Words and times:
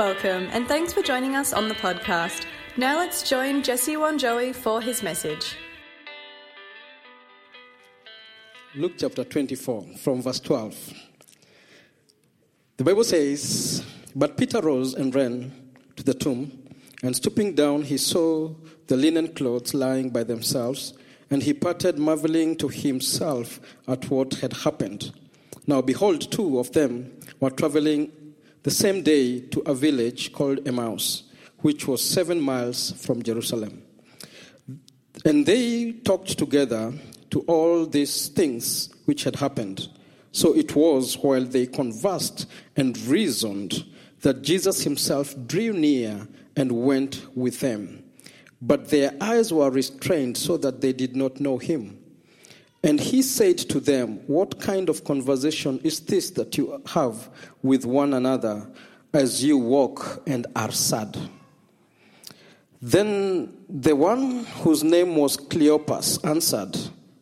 Welcome, 0.00 0.48
and 0.52 0.66
thanks 0.66 0.94
for 0.94 1.02
joining 1.02 1.36
us 1.36 1.52
on 1.52 1.68
the 1.68 1.74
podcast. 1.74 2.46
Now 2.78 2.96
let's 2.96 3.22
join 3.22 3.62
Jesse 3.62 3.96
Wanjoey 3.96 4.54
for 4.54 4.80
his 4.80 5.02
message. 5.02 5.58
Luke 8.74 8.94
chapter 8.96 9.24
24, 9.24 9.98
from 9.98 10.22
verse 10.22 10.40
12. 10.40 10.94
The 12.78 12.84
Bible 12.84 13.04
says, 13.04 13.84
But 14.16 14.38
Peter 14.38 14.62
rose 14.62 14.94
and 14.94 15.14
ran 15.14 15.52
to 15.96 16.02
the 16.02 16.14
tomb, 16.14 16.50
and 17.02 17.14
stooping 17.14 17.54
down, 17.54 17.82
he 17.82 17.98
saw 17.98 18.54
the 18.86 18.96
linen 18.96 19.34
clothes 19.34 19.74
lying 19.74 20.08
by 20.08 20.24
themselves, 20.24 20.94
and 21.28 21.42
he 21.42 21.52
parted, 21.52 21.98
marveling 21.98 22.56
to 22.56 22.68
himself 22.68 23.60
at 23.86 24.08
what 24.08 24.32
had 24.36 24.54
happened. 24.54 25.12
Now, 25.66 25.82
behold, 25.82 26.32
two 26.32 26.58
of 26.58 26.72
them 26.72 27.12
were 27.38 27.50
traveling 27.50 28.12
the 28.62 28.70
same 28.70 29.02
day 29.02 29.40
to 29.40 29.60
a 29.60 29.74
village 29.74 30.32
called 30.32 30.66
Emmaus, 30.66 31.24
which 31.58 31.86
was 31.86 32.02
seven 32.02 32.40
miles 32.40 32.92
from 32.92 33.22
Jerusalem. 33.22 33.82
And 35.24 35.46
they 35.46 35.92
talked 35.92 36.38
together 36.38 36.92
to 37.30 37.40
all 37.42 37.86
these 37.86 38.28
things 38.28 38.90
which 39.04 39.24
had 39.24 39.36
happened. 39.36 39.88
So 40.32 40.54
it 40.54 40.74
was 40.76 41.14
while 41.18 41.44
they 41.44 41.66
conversed 41.66 42.46
and 42.76 42.96
reasoned 43.02 43.84
that 44.20 44.42
Jesus 44.42 44.82
himself 44.82 45.34
drew 45.46 45.72
near 45.72 46.28
and 46.56 46.72
went 46.72 47.26
with 47.36 47.60
them. 47.60 48.04
But 48.62 48.90
their 48.90 49.14
eyes 49.20 49.52
were 49.52 49.70
restrained 49.70 50.36
so 50.36 50.56
that 50.58 50.80
they 50.80 50.92
did 50.92 51.16
not 51.16 51.40
know 51.40 51.58
him. 51.58 51.99
And 52.82 52.98
he 52.98 53.22
said 53.22 53.58
to 53.58 53.80
them, 53.80 54.20
What 54.26 54.60
kind 54.60 54.88
of 54.88 55.04
conversation 55.04 55.80
is 55.84 56.00
this 56.00 56.30
that 56.30 56.56
you 56.56 56.82
have 56.86 57.28
with 57.62 57.84
one 57.84 58.14
another 58.14 58.66
as 59.12 59.44
you 59.44 59.58
walk 59.58 60.22
and 60.26 60.46
are 60.56 60.72
sad? 60.72 61.16
Then 62.80 63.54
the 63.68 63.94
one 63.94 64.44
whose 64.62 64.82
name 64.82 65.16
was 65.16 65.36
Cleopas 65.36 66.24
answered 66.26 66.78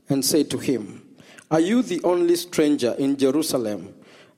and 0.09 0.25
said 0.25 0.51
to 0.51 0.59
him, 0.59 1.03
Are 1.51 1.61
you 1.61 1.83
the 1.83 2.01
only 2.05 2.37
stranger 2.37 2.95
in 2.97 3.17
Jerusalem? 3.17 3.95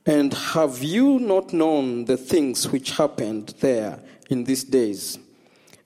And 0.07 0.33
have 0.33 0.81
you 0.81 1.19
not 1.19 1.53
known 1.53 2.05
the 2.05 2.17
things 2.17 2.71
which 2.71 2.97
happened 2.97 3.53
there 3.59 3.99
in 4.31 4.45
these 4.45 4.63
days? 4.63 5.19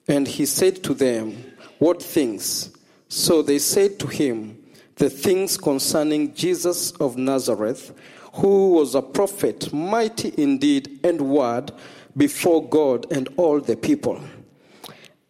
And 0.08 0.26
he 0.26 0.46
said 0.46 0.82
to 0.84 0.94
them, 0.94 1.36
What 1.78 2.02
things? 2.02 2.74
So 3.08 3.42
they 3.42 3.58
said 3.58 3.98
to 4.00 4.06
him, 4.06 4.62
The 4.96 5.10
things 5.10 5.56
concerning 5.56 6.34
Jesus 6.34 6.90
of 6.92 7.16
Nazareth, 7.16 7.92
who 8.34 8.72
was 8.72 8.94
a 8.94 9.02
prophet, 9.02 9.72
mighty 9.72 10.34
indeed 10.36 11.00
and 11.04 11.20
word 11.20 11.72
before 12.16 12.68
God 12.68 13.06
and 13.12 13.28
all 13.36 13.60
the 13.60 13.76
people 13.76 14.20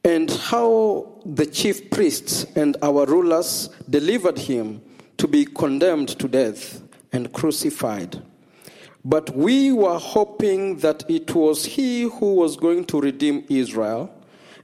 and 0.07 0.31
how 0.31 1.05
the 1.25 1.45
chief 1.45 1.91
priests 1.91 2.47
and 2.55 2.77
our 2.81 3.07
rulers 3.07 3.69
delivered 3.91 4.39
him 4.39 4.81
to 5.17 5.27
be 5.27 5.45
condemned 5.45 6.11
to 6.21 6.29
death 6.29 6.81
and 7.13 7.33
crucified. 7.33 8.23
But 9.05 9.35
we 9.35 9.73
were 9.73 9.99
hoping 9.99 10.77
that 10.77 11.03
it 11.11 11.35
was 11.35 11.65
he 11.65 12.03
who 12.03 12.35
was 12.35 12.57
going 12.57 12.85
to 12.85 13.01
redeem 13.01 13.47
Israel. 13.49 14.15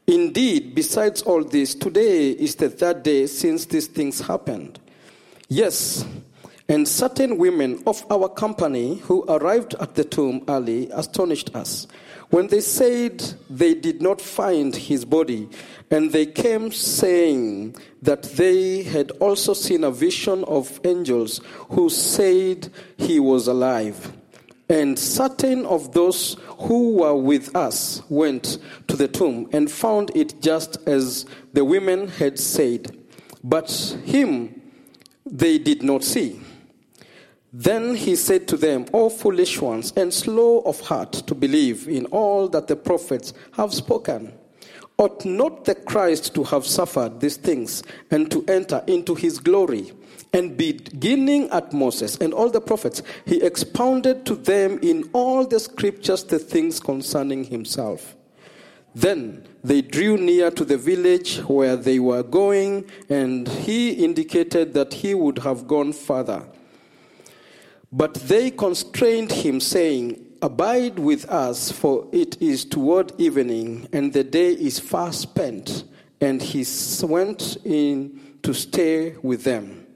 Indeed, 0.07 0.77
besides 0.77 1.23
all 1.23 1.43
this, 1.43 1.75
today 1.75 2.31
is 2.31 2.55
the 2.55 2.71
third 2.71 3.03
day 3.03 3.27
since 3.27 3.65
these 3.65 3.89
things 3.89 4.21
happened. 4.21 4.79
Yes, 5.49 6.05
and 6.69 6.89
certain 6.89 7.39
women 7.39 7.83
of 7.87 8.05
our 8.11 8.29
company 8.29 8.97
who 8.97 9.25
arrived 9.29 9.75
at 9.75 9.95
the 9.95 10.05
tomb 10.05 10.45
early 10.49 10.89
astonished 10.91 11.55
us 11.55 11.87
when 12.33 12.47
they 12.47 12.63
said 12.63 13.23
they 13.51 13.75
did 13.75 14.01
not 14.01 14.19
find 14.19 14.75
his 14.75 15.05
body, 15.05 15.47
and 15.91 16.13
they 16.13 16.25
came 16.25 16.73
saying 16.73 17.77
that 18.01 18.23
they 18.23 18.83
had 18.83 19.11
also 19.21 19.53
seen 19.53 19.85
a 19.85 19.91
vision 19.91 20.43
of 20.45 20.81
angels 20.85 21.43
who 21.69 21.91
said 21.91 22.73
he 22.97 23.21
was 23.21 23.49
alive. 23.49 24.17
And 24.71 24.99
certain 24.99 25.67
of 25.67 25.93
those 25.93 26.39
who 26.61 26.95
were 26.95 27.15
with 27.15 27.55
us 27.55 28.01
went 28.09 28.57
to 28.89 28.97
the 28.97 29.09
tomb 29.09 29.51
and 29.53 29.71
found 29.71 30.11
it 30.17 30.41
just 30.41 30.79
as 30.89 31.27
the 31.53 31.67
women 31.67 32.09
had 32.09 32.39
said, 32.39 32.97
but 33.45 33.71
him 34.07 34.62
they 35.33 35.59
did 35.59 35.83
not 35.83 36.05
see. 36.05 36.39
Then 37.55 37.97
he 37.97 38.17
said 38.17 38.47
to 38.49 38.57
them, 38.57 38.87
O 38.93 39.09
foolish 39.09 39.61
ones, 39.61 39.93
and 39.97 40.13
slow 40.13 40.61
of 40.61 40.81
heart 40.81 41.13
to 41.13 41.35
believe 41.35 41.89
in 41.89 42.07
all 42.07 42.49
that 42.49 42.69
the 42.69 42.77
prophets 42.77 43.33
have 43.53 43.75
spoken. 43.75 44.33
Ought 44.99 45.25
not 45.25 45.65
the 45.65 45.75
Christ 45.75 46.35
to 46.35 46.45
have 46.45 46.67
suffered 46.67 47.21
these 47.21 47.37
things 47.37 47.83
and 48.11 48.31
to 48.31 48.45
enter 48.47 48.85
into 48.87 49.15
his 49.15 49.39
glory? 49.39 49.93
And 50.35 50.57
beginning 50.57 51.51
at 51.51 51.73
Moses 51.73 52.17
and 52.19 52.33
all 52.33 52.49
the 52.49 52.61
prophets, 52.61 53.03
he 53.27 53.43
expounded 53.43 54.25
to 54.27 54.35
them 54.35 54.79
in 54.83 55.09
all 55.13 55.47
the 55.47 55.61
scriptures 55.61 56.25
the 56.25 56.39
things 56.39 56.79
concerning 56.79 57.45
himself. 57.45 58.17
Then 58.95 59.47
they 59.65 59.81
drew 59.81 60.17
near 60.19 60.51
to 60.51 60.65
the 60.65 60.77
village 60.77 61.39
where 61.39 61.77
they 61.77 61.99
were 61.99 62.23
going, 62.23 62.85
and 63.09 63.49
he 63.49 63.91
indicated 63.93 64.75
that 64.75 64.93
he 64.93 65.15
would 65.15 65.39
have 65.39 65.67
gone 65.67 65.93
further. 65.93 66.47
But 67.91 68.15
they 68.15 68.51
constrained 68.51 69.33
him, 69.33 69.61
saying, 69.61 70.27
Abide 70.43 70.99
with 70.99 71.29
us, 71.31 71.71
for 71.71 72.09
it 72.11 72.41
is 72.43 72.65
toward 72.65 73.13
evening, 73.21 73.89
and 73.93 74.13
the 74.13 74.25
day 74.25 74.53
is 74.53 74.81
far 74.81 75.13
spent. 75.13 75.85
And 76.21 76.43
he 76.43 76.67
went 77.03 77.59
in 77.65 78.39
to 78.43 78.53
stay 78.53 79.15
with 79.23 79.45
them. 79.45 79.87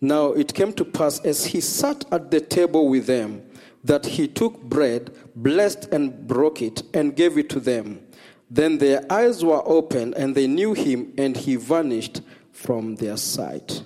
Now 0.00 0.28
it 0.32 0.54
came 0.54 0.72
to 0.74 0.84
pass, 0.84 1.20
as 1.20 1.46
he 1.46 1.60
sat 1.60 2.04
at 2.12 2.30
the 2.30 2.40
table 2.40 2.88
with 2.88 3.06
them, 3.06 3.42
that 3.82 4.06
he 4.06 4.28
took 4.28 4.62
bread, 4.62 5.10
blessed 5.34 5.86
and 5.92 6.26
broke 6.26 6.62
it, 6.62 6.82
and 6.94 7.16
gave 7.16 7.36
it 7.36 7.48
to 7.50 7.60
them. 7.60 8.00
Then 8.50 8.78
their 8.78 9.04
eyes 9.10 9.44
were 9.44 9.62
opened, 9.64 10.14
and 10.14 10.34
they 10.34 10.46
knew 10.46 10.74
him, 10.74 11.12
and 11.16 11.36
he 11.36 11.56
vanished 11.56 12.20
from 12.52 12.96
their 12.96 13.16
sight. 13.16 13.82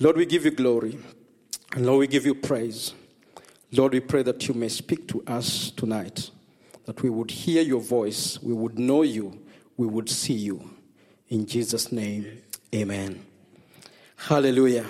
Lord, 0.00 0.16
we 0.16 0.26
give 0.26 0.44
you 0.44 0.50
glory. 0.50 0.98
And 1.72 1.86
Lord, 1.86 2.00
we 2.00 2.06
give 2.06 2.26
you 2.26 2.34
praise. 2.34 2.94
Lord, 3.72 3.92
we 3.92 4.00
pray 4.00 4.22
that 4.22 4.48
you 4.48 4.54
may 4.54 4.68
speak 4.68 5.06
to 5.08 5.22
us 5.26 5.70
tonight, 5.70 6.30
that 6.84 7.02
we 7.02 7.10
would 7.10 7.30
hear 7.30 7.62
your 7.62 7.80
voice, 7.80 8.40
we 8.42 8.54
would 8.54 8.78
know 8.78 9.02
you, 9.02 9.40
we 9.76 9.86
would 9.86 10.08
see 10.08 10.34
you. 10.34 10.70
In 11.28 11.46
Jesus' 11.46 11.92
name, 11.92 12.42
amen. 12.74 13.24
Hallelujah. 14.16 14.86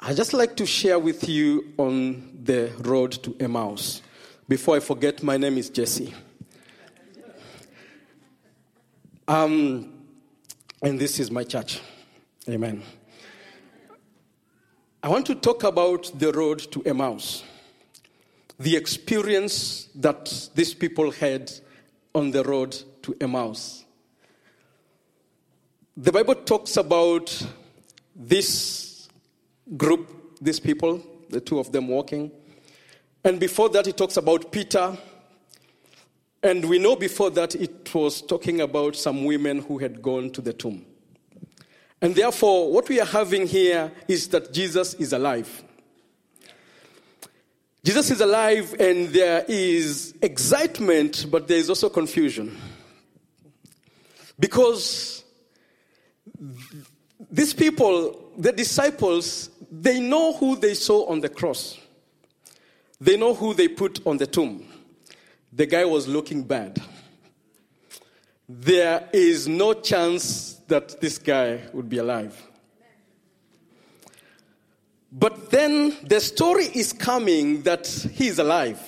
I'd 0.00 0.16
just 0.16 0.32
like 0.32 0.56
to 0.56 0.66
share 0.66 0.98
with 0.98 1.28
you 1.28 1.72
on 1.78 2.40
the 2.42 2.72
road 2.78 3.12
to 3.22 3.36
Emmaus. 3.38 4.02
Before 4.48 4.76
I 4.76 4.80
forget, 4.80 5.22
my 5.22 5.36
name 5.36 5.58
is 5.58 5.70
Jesse. 5.70 6.14
Um, 9.30 9.92
and 10.82 10.98
this 10.98 11.20
is 11.20 11.30
my 11.30 11.44
church. 11.44 11.78
Amen. 12.48 12.82
I 15.04 15.08
want 15.08 15.24
to 15.26 15.36
talk 15.36 15.62
about 15.62 16.10
the 16.18 16.32
road 16.32 16.58
to 16.72 16.82
Emmaus, 16.82 17.44
the 18.58 18.74
experience 18.74 19.88
that 19.94 20.48
these 20.56 20.74
people 20.74 21.12
had 21.12 21.48
on 22.12 22.32
the 22.32 22.42
road 22.42 22.76
to 23.02 23.14
Emmaus. 23.20 23.84
The 25.96 26.10
Bible 26.10 26.34
talks 26.34 26.76
about 26.76 27.30
this 28.16 29.08
group, 29.76 30.40
these 30.40 30.58
people, 30.58 31.00
the 31.28 31.40
two 31.40 31.60
of 31.60 31.70
them 31.70 31.86
walking. 31.86 32.32
And 33.22 33.38
before 33.38 33.68
that, 33.68 33.86
it 33.86 33.96
talks 33.96 34.16
about 34.16 34.50
Peter. 34.50 34.98
And 36.42 36.64
we 36.64 36.78
know 36.78 36.96
before 36.96 37.30
that 37.30 37.54
it 37.54 37.94
was 37.94 38.22
talking 38.22 38.60
about 38.62 38.96
some 38.96 39.24
women 39.24 39.60
who 39.60 39.78
had 39.78 40.00
gone 40.00 40.30
to 40.30 40.40
the 40.40 40.52
tomb. 40.52 40.86
And 42.00 42.14
therefore, 42.14 42.72
what 42.72 42.88
we 42.88 42.98
are 42.98 43.06
having 43.06 43.46
here 43.46 43.92
is 44.08 44.28
that 44.28 44.52
Jesus 44.52 44.94
is 44.94 45.12
alive. 45.12 45.62
Jesus 47.84 48.10
is 48.10 48.20
alive, 48.20 48.74
and 48.78 49.08
there 49.08 49.44
is 49.48 50.14
excitement, 50.22 51.26
but 51.30 51.48
there 51.48 51.58
is 51.58 51.68
also 51.68 51.88
confusion. 51.88 52.56
Because 54.38 55.24
these 57.30 57.52
people, 57.52 58.32
the 58.38 58.52
disciples, 58.52 59.50
they 59.70 60.00
know 60.00 60.32
who 60.32 60.56
they 60.56 60.74
saw 60.74 61.06
on 61.06 61.20
the 61.20 61.28
cross, 61.28 61.78
they 62.98 63.16
know 63.16 63.34
who 63.34 63.52
they 63.52 63.68
put 63.68 64.06
on 64.06 64.16
the 64.16 64.26
tomb. 64.26 64.69
The 65.52 65.66
guy 65.66 65.84
was 65.84 66.06
looking 66.06 66.42
bad. 66.44 66.80
There 68.48 69.08
is 69.12 69.48
no 69.48 69.74
chance 69.74 70.54
that 70.68 71.00
this 71.00 71.18
guy 71.18 71.60
would 71.72 71.88
be 71.88 71.98
alive. 71.98 72.40
But 75.12 75.50
then 75.50 75.96
the 76.04 76.20
story 76.20 76.66
is 76.66 76.92
coming 76.92 77.62
that 77.62 77.86
he 77.86 78.28
is 78.28 78.38
alive. 78.38 78.80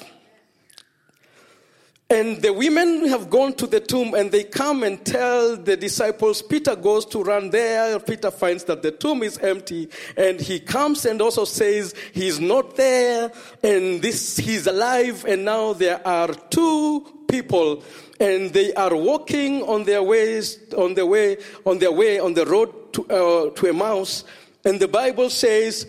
And 2.12 2.42
the 2.42 2.52
women 2.52 3.08
have 3.08 3.30
gone 3.30 3.54
to 3.54 3.66
the 3.66 3.80
tomb 3.80 4.12
and 4.12 4.30
they 4.30 4.44
come 4.44 4.82
and 4.82 5.02
tell 5.02 5.56
the 5.56 5.78
disciples. 5.78 6.42
Peter 6.42 6.76
goes 6.76 7.06
to 7.06 7.22
run 7.22 7.48
there. 7.48 7.98
Peter 8.00 8.30
finds 8.30 8.64
that 8.64 8.82
the 8.82 8.90
tomb 8.90 9.22
is 9.22 9.38
empty. 9.38 9.88
And 10.14 10.38
he 10.38 10.60
comes 10.60 11.06
and 11.06 11.22
also 11.22 11.46
says 11.46 11.94
he's 12.12 12.38
not 12.38 12.76
there 12.76 13.32
and 13.62 14.02
this, 14.02 14.36
he's 14.36 14.66
alive. 14.66 15.24
And 15.26 15.46
now 15.46 15.72
there 15.72 16.06
are 16.06 16.28
two 16.50 17.24
people 17.28 17.82
and 18.20 18.52
they 18.52 18.74
are 18.74 18.94
walking 18.94 19.62
on 19.62 19.84
their 19.84 20.02
ways, 20.02 20.58
on 20.76 20.92
their 20.92 21.06
way, 21.06 21.38
on 21.64 21.78
their 21.78 21.92
way, 21.92 22.18
on 22.18 22.34
the 22.34 22.44
road 22.44 22.92
to, 22.92 23.06
uh, 23.06 23.50
to 23.52 23.66
Emmaus. 23.68 24.24
And 24.66 24.78
the 24.78 24.88
Bible 24.88 25.30
says 25.30 25.86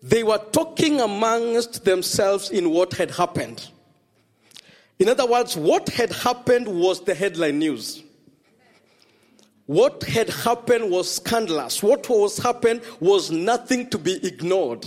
they 0.00 0.22
were 0.22 0.40
talking 0.52 1.00
amongst 1.00 1.84
themselves 1.84 2.50
in 2.50 2.70
what 2.70 2.92
had 2.92 3.10
happened. 3.10 3.70
In 4.98 5.08
other 5.08 5.26
words, 5.26 5.56
what 5.56 5.88
had 5.88 6.12
happened 6.12 6.68
was 6.68 7.04
the 7.04 7.14
headline 7.14 7.58
news. 7.58 8.02
What 9.66 10.02
had 10.02 10.28
happened 10.28 10.90
was 10.90 11.10
scandalous. 11.10 11.82
What 11.82 12.08
was 12.08 12.38
happened 12.38 12.82
was 13.00 13.30
nothing 13.30 13.88
to 13.90 13.98
be 13.98 14.24
ignored. 14.26 14.86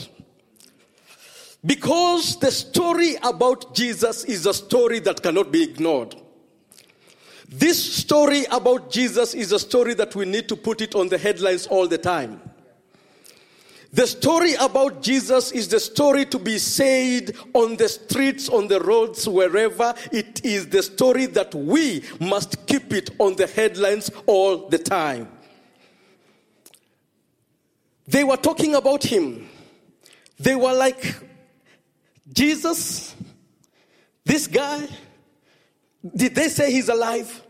Because 1.66 2.38
the 2.40 2.52
story 2.52 3.16
about 3.24 3.74
Jesus 3.74 4.24
is 4.24 4.46
a 4.46 4.54
story 4.54 5.00
that 5.00 5.22
cannot 5.24 5.52
be 5.52 5.64
ignored. 5.64 6.16
This 7.50 7.82
story 7.96 8.46
about 8.52 8.92
Jesus 8.92 9.34
is 9.34 9.52
a 9.52 9.60
story 9.60 9.94
that 9.96 10.16
we 10.16 10.26
need 10.26 10.48
to 10.50 10.56
put 10.56 10.82
it 10.82 10.96
on 10.96 11.10
the 11.10 11.18
headlines 11.18 11.66
all 11.66 11.88
the 11.88 11.98
time. 11.98 12.42
The 13.94 14.06
story 14.06 14.54
about 14.56 15.02
Jesus 15.02 15.52
is 15.52 15.70
the 15.70 15.80
story 15.80 16.26
to 16.26 16.40
be 16.40 16.58
said 16.58 17.36
on 17.54 17.78
the 17.78 17.88
streets, 17.88 18.50
on 18.50 18.68
the 18.68 18.80
roads, 18.80 19.28
wherever. 19.28 19.94
It 20.12 20.44
is 20.46 20.68
the 20.68 20.84
story 20.84 21.26
that 21.28 21.56
we 21.56 22.04
must 22.20 22.66
keep 22.68 22.92
it 22.94 23.12
on 23.18 23.36
the 23.36 23.48
headlines 23.48 24.12
all 24.26 24.68
the 24.68 24.78
time. 24.78 25.30
They 28.08 28.24
were 28.24 28.38
talking 28.38 28.76
about 28.76 29.04
him. 29.04 29.50
They 30.40 30.56
were 30.56 30.74
like, 30.74 31.16
Jesus, 32.32 33.16
this 34.24 34.48
guy, 34.48 34.88
did 36.16 36.36
they 36.36 36.50
say 36.50 36.72
he's 36.72 36.90
alive? 36.90 37.42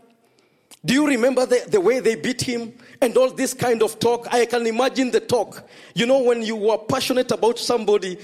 Do 0.84 0.94
you 0.94 1.06
remember 1.06 1.44
the, 1.46 1.64
the 1.68 1.80
way 1.80 2.00
they 2.00 2.14
beat 2.14 2.40
him? 2.42 2.72
and 3.00 3.16
all 3.16 3.30
this 3.30 3.54
kind 3.54 3.82
of 3.82 3.98
talk. 3.98 4.26
I 4.32 4.46
can 4.46 4.66
imagine 4.66 5.10
the 5.10 5.20
talk. 5.20 5.68
You 5.94 6.06
know, 6.06 6.22
when 6.22 6.42
you 6.42 6.56
were 6.56 6.78
passionate 6.78 7.30
about 7.30 7.58
somebody 7.58 8.18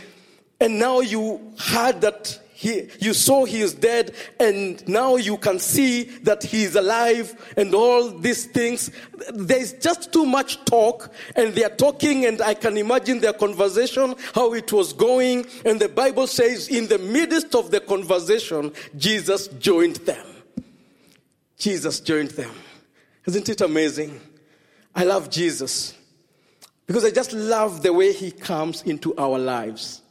and 0.61 0.79
now 0.79 1.01
you 1.01 1.53
heard 1.59 2.01
that 2.01 2.41
he, 2.55 2.89
you 3.01 3.12
saw 3.12 3.45
he 3.45 3.61
is 3.61 3.75
dead 3.75 4.15
and 4.41 4.87
now 4.89 5.17
you 5.17 5.37
can 5.37 5.59
see 5.59 6.05
that 6.23 6.43
he 6.43 6.62
is 6.65 6.77
alive 6.77 7.53
and 7.56 7.75
all 7.75 8.11
these 8.11 8.47
things. 8.47 8.91
There's 9.35 9.75
just 9.75 10.12
too 10.12 10.25
much 10.25 10.65
talk 10.65 11.12
and 11.37 11.53
they 11.55 11.65
are 11.65 11.77
talking 11.77 12.25
and 12.27 12.41
I 12.41 12.55
can 12.55 12.77
imagine 12.77 13.21
their 13.21 13.33
conversation, 13.33 14.15
how 14.35 14.55
it 14.55 14.73
was 14.73 14.93
going. 14.93 15.47
And 15.65 15.81
the 15.81 15.89
Bible 15.89 16.27
says 16.27 16.69
in 16.69 16.87
the 16.87 16.99
midst 16.99 17.55
of 17.55 17.71
the 17.71 17.81
conversation, 17.81 18.73
Jesus 18.97 19.49
joined 19.49 19.97
them. 19.97 20.34
Jesus 21.65 21.99
joined 22.01 22.33
them. 22.33 22.51
Isn't 23.25 23.49
it 23.49 23.63
amazing? 23.63 24.21
I 24.95 25.05
love 25.05 25.31
Jesus 25.31 25.95
because 26.87 27.07
I 27.07 27.11
just 27.11 27.33
love 27.33 27.83
the 27.83 27.91
way 27.91 28.13
he 28.13 28.31
comes 28.33 28.83
into 28.83 29.17
our 29.17 29.39
lives. 29.39 30.03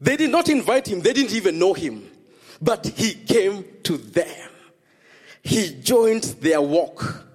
They 0.00 0.16
did 0.16 0.30
not 0.30 0.48
invite 0.48 0.86
him, 0.86 1.00
they 1.00 1.12
didn't 1.12 1.34
even 1.34 1.58
know 1.58 1.74
him, 1.74 2.08
but 2.62 2.86
he 2.86 3.14
came 3.14 3.64
to 3.82 3.96
them. 3.96 4.48
He 5.42 5.74
joined 5.82 6.22
their 6.40 6.60
walk. 6.60 7.26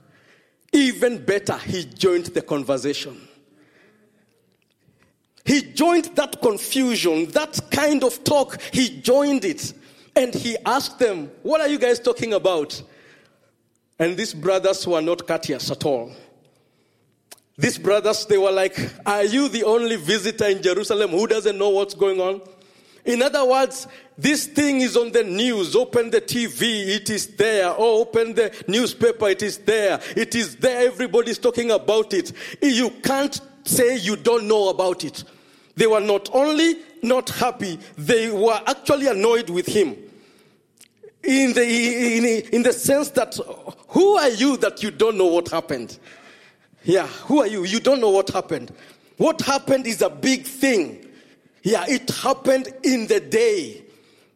Even 0.71 1.21
better, 1.25 1.57
he 1.57 1.83
joined 1.83 2.27
the 2.27 2.41
conversation. 2.41 3.19
He 5.43 5.61
joined 5.61 6.05
that 6.15 6.41
confusion, 6.41 7.25
that 7.31 7.59
kind 7.69 8.01
of 8.05 8.23
talk, 8.23 8.61
he 8.71 9.01
joined 9.01 9.43
it. 9.43 9.73
And 10.15 10.33
he 10.33 10.55
asked 10.65 10.99
them, 10.99 11.29
What 11.43 11.59
are 11.59 11.67
you 11.67 11.77
guys 11.77 11.99
talking 11.99 12.31
about? 12.31 12.81
And 13.97 14.17
these 14.17 14.33
brothers 14.33 14.85
were 14.85 15.01
not 15.01 15.25
courteous 15.25 15.71
at 15.71 15.85
all. 15.85 16.11
These 17.57 17.77
brothers, 17.77 18.25
they 18.25 18.37
were 18.37 18.51
like, 18.51 18.77
Are 19.05 19.23
you 19.23 19.47
the 19.47 19.63
only 19.63 19.95
visitor 19.95 20.47
in 20.47 20.61
Jerusalem 20.61 21.11
who 21.11 21.25
doesn't 21.27 21.57
know 21.57 21.69
what's 21.69 21.93
going 21.93 22.19
on? 22.19 22.41
In 23.05 23.21
other 23.21 23.45
words, 23.45 23.87
this 24.17 24.47
thing 24.47 24.81
is 24.81 24.97
on 24.97 25.11
the 25.11 25.23
news. 25.23 25.75
Open 25.75 26.09
the 26.09 26.19
TV, 26.19 26.87
it 26.87 27.09
is 27.09 27.27
there. 27.35 27.69
Or 27.71 28.01
open 28.01 28.33
the 28.33 28.53
newspaper, 28.67 29.29
it 29.29 29.43
is 29.43 29.59
there. 29.59 30.01
It 30.15 30.35
is 30.35 30.55
there. 30.55 30.87
Everybody's 30.87 31.37
talking 31.37 31.71
about 31.71 32.13
it. 32.13 32.33
You 32.61 32.89
can't 33.03 33.39
say 33.63 33.97
you 33.97 34.15
don't 34.15 34.47
know 34.47 34.69
about 34.69 35.03
it. 35.03 35.23
They 35.75 35.87
were 35.87 36.01
not 36.01 36.29
only 36.33 36.77
not 37.03 37.29
happy, 37.29 37.79
they 37.97 38.31
were 38.31 38.59
actually 38.65 39.07
annoyed 39.07 39.49
with 39.49 39.67
him. 39.67 39.95
In 41.25 41.53
the, 41.53 41.63
in, 41.63 42.25
in 42.53 42.63
the 42.63 42.73
sense 42.73 43.09
that, 43.11 43.35
who 43.89 44.17
are 44.17 44.29
you 44.29 44.57
that 44.57 44.83
you 44.83 44.91
don't 44.91 45.17
know 45.17 45.25
what 45.25 45.49
happened? 45.49 45.97
Yeah, 46.83 47.07
who 47.07 47.39
are 47.39 47.47
you? 47.47 47.63
You 47.65 47.79
don't 47.79 47.99
know 47.99 48.11
what 48.11 48.29
happened. 48.29 48.71
What 49.17 49.41
happened 49.41 49.87
is 49.87 50.01
a 50.01 50.09
big 50.09 50.43
thing. 50.43 51.05
Yeah, 51.63 51.85
it 51.87 52.09
happened 52.11 52.67
in 52.83 53.07
the 53.07 53.19
day. 53.19 53.83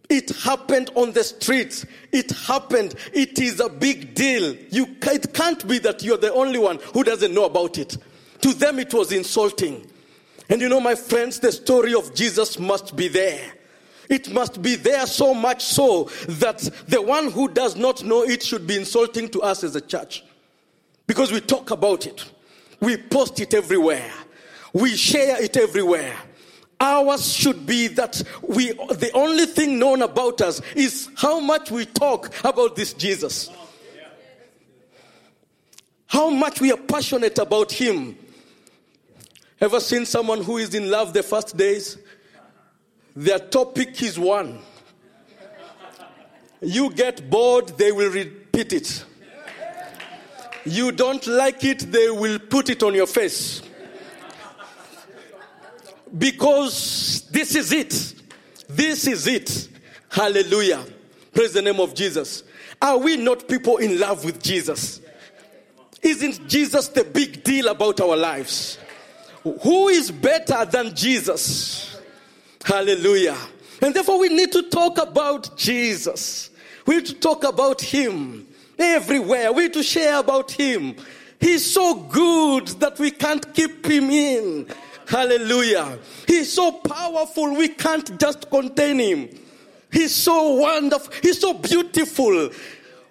It 0.10 0.32
happened 0.38 0.90
on 0.96 1.12
the 1.12 1.24
streets. 1.24 1.86
It 2.12 2.32
happened. 2.32 2.96
It 3.14 3.38
is 3.38 3.60
a 3.60 3.70
big 3.70 4.16
deal. 4.16 4.56
You, 4.72 4.96
it 5.04 5.34
can't 5.36 5.68
be 5.68 5.78
that 5.80 6.02
you're 6.02 6.18
the 6.18 6.34
only 6.34 6.58
one 6.58 6.80
who 6.94 7.04
doesn't 7.04 7.34
know 7.34 7.46
about 7.46 7.78
it. 7.78 7.98
To 8.42 8.54
them, 8.54 8.80
it 8.80 8.92
was 8.94 9.12
insulting. 9.12 9.86
And 10.50 10.60
you 10.60 10.70
know, 10.70 10.80
my 10.80 10.96
friends, 10.96 11.40
the 11.40 11.52
story 11.52 11.94
of 11.94 12.16
Jesus 12.16 12.58
must 12.58 12.96
be 12.96 13.08
there. 13.08 13.54
It 14.10 14.34
must 14.34 14.62
be 14.62 14.76
there 14.76 15.06
so 15.06 15.36
much 15.36 15.64
so 15.64 16.10
that 16.28 16.58
the 16.88 17.02
one 17.02 17.32
who 17.32 17.48
does 17.48 17.76
not 17.76 18.04
know 18.04 18.24
it 18.24 18.42
should 18.42 18.66
be 18.66 18.76
insulting 18.76 19.30
to 19.30 19.42
us 19.42 19.64
as 19.64 19.76
a 19.76 19.82
church. 19.82 20.24
Because 21.06 21.32
we 21.32 21.42
talk 21.42 21.72
about 21.72 22.08
it. 22.08 22.26
We 22.80 22.98
post 22.98 23.40
it 23.40 23.54
everywhere. 23.54 24.12
We 24.74 24.96
share 24.96 25.42
it 25.42 25.58
everywhere. 25.58 26.16
Ours 26.80 27.34
should 27.34 27.66
be 27.66 27.88
that 27.88 28.22
we, 28.42 28.72
the 28.72 29.12
only 29.14 29.46
thing 29.46 29.78
known 29.78 30.02
about 30.02 30.42
us 30.42 30.62
is 30.76 31.10
how 31.16 31.40
much 31.40 31.72
we 31.72 31.86
talk 31.86 32.34
about 32.44 32.76
this 32.76 32.94
Jesus. 32.94 33.50
How 36.08 36.30
much 36.30 36.62
we 36.62 36.72
are 36.72 36.78
passionate 36.78 37.38
about 37.38 37.72
Him. 37.72 38.18
Ever 39.62 39.80
seen 39.80 40.06
someone 40.06 40.42
who 40.42 40.58
is 40.58 40.74
in 40.74 40.90
love 40.90 41.14
the 41.14 41.22
first 41.22 41.58
days? 41.58 41.98
Their 43.20 43.40
topic 43.40 44.02
is 44.02 44.18
one. 44.18 44.60
You 46.62 46.90
get 46.94 47.30
bored, 47.30 47.68
they 47.78 47.92
will 47.92 48.10
repeat 48.10 48.72
it. 48.72 49.04
You 50.64 50.94
don't 50.94 51.28
like 51.28 51.66
it, 51.66 51.80
they 51.80 52.10
will 52.10 52.40
put 52.40 52.70
it 52.70 52.82
on 52.82 52.96
your 52.96 53.08
face. 53.08 53.62
Because 56.18 57.28
this 57.30 57.56
is 57.56 57.74
it. 57.74 58.16
This 58.70 59.06
is 59.06 59.28
it. 59.28 59.68
Hallelujah. 60.08 60.86
Praise 61.34 61.52
the 61.52 61.62
name 61.62 61.82
of 61.82 61.94
Jesus. 61.94 62.44
Are 62.82 62.98
we 62.98 63.18
not 63.18 63.50
people 63.50 63.78
in 63.80 64.00
love 64.00 64.24
with 64.24 64.42
Jesus? 64.42 65.02
Isn't 66.02 66.48
Jesus 66.48 66.88
the 66.88 67.04
big 67.04 67.44
deal 67.44 67.68
about 67.68 68.00
our 68.00 68.16
lives? 68.16 68.78
Who 69.44 69.90
is 69.90 70.10
better 70.10 70.64
than 70.64 70.96
Jesus? 70.96 71.89
Hallelujah. 72.64 73.38
And 73.82 73.94
therefore, 73.94 74.20
we 74.20 74.30
need 74.30 74.52
to 74.52 74.64
talk 74.70 74.98
about 74.98 75.58
Jesus. 75.58 76.50
We 76.86 76.98
need 76.98 77.06
to 77.08 77.16
talk 77.16 77.44
about 77.44 77.82
Him 77.82 78.48
everywhere. 78.78 79.52
We 79.54 79.64
need 79.64 79.74
to 79.74 79.84
share 79.84 80.20
about 80.20 80.52
Him. 80.52 80.96
He's 81.40 81.72
so 81.72 81.96
good 81.96 82.68
that 82.80 83.00
we 83.00 83.12
can't 83.12 83.54
keep 83.54 83.86
Him 83.86 84.10
in. 84.10 84.68
Hallelujah. 85.08 85.98
He's 86.28 86.52
so 86.54 86.72
powerful, 86.72 87.56
we 87.56 87.70
can't 87.70 88.20
just 88.20 88.50
contain 88.50 89.00
Him. 89.00 89.30
He's 89.92 90.14
so 90.14 90.54
wonderful. 90.54 91.14
He's 91.22 91.40
so 91.40 91.54
beautiful. 91.54 92.50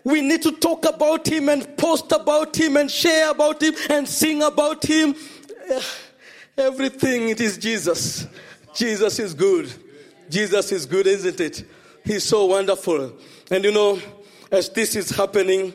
We 0.05 0.21
need 0.21 0.43
to 0.43 0.53
talk 0.53 0.85
about 0.85 1.27
Him 1.27 1.49
and 1.49 1.77
post 1.77 2.13
about 2.13 2.57
Him 2.57 2.77
and 2.77 2.91
share 2.91 3.31
about 3.31 3.63
Him 3.63 3.75
and 3.91 4.09
sing 4.09 4.43
about 4.43 4.85
Him. 4.85 5.15
Everything, 6.59 7.31
it 7.31 7.41
is 7.41 7.59
Jesus. 7.59 8.27
Jesus 8.79 9.19
is 9.19 9.35
good. 9.35 9.73
Jesus 10.31 10.71
is 10.71 10.87
good, 10.87 11.09
isn't 11.09 11.41
it? 11.41 11.65
He's 12.05 12.23
so 12.23 12.47
wonderful. 12.47 13.13
And 13.51 13.65
you 13.65 13.73
know, 13.73 13.99
as 14.53 14.69
this 14.71 14.95
is 14.95 15.11
happening, 15.11 15.73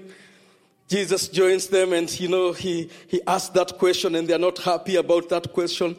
Jesus 0.87 1.27
joins 1.27 1.67
them 1.67 1.91
and, 1.91 2.17
you 2.17 2.29
know, 2.29 2.53
he, 2.53 2.89
he 3.07 3.21
asks 3.27 3.49
that 3.55 3.77
question 3.77 4.15
and 4.15 4.25
they're 4.25 4.39
not 4.39 4.57
happy 4.57 4.95
about 4.95 5.27
that 5.27 5.51
question. 5.51 5.97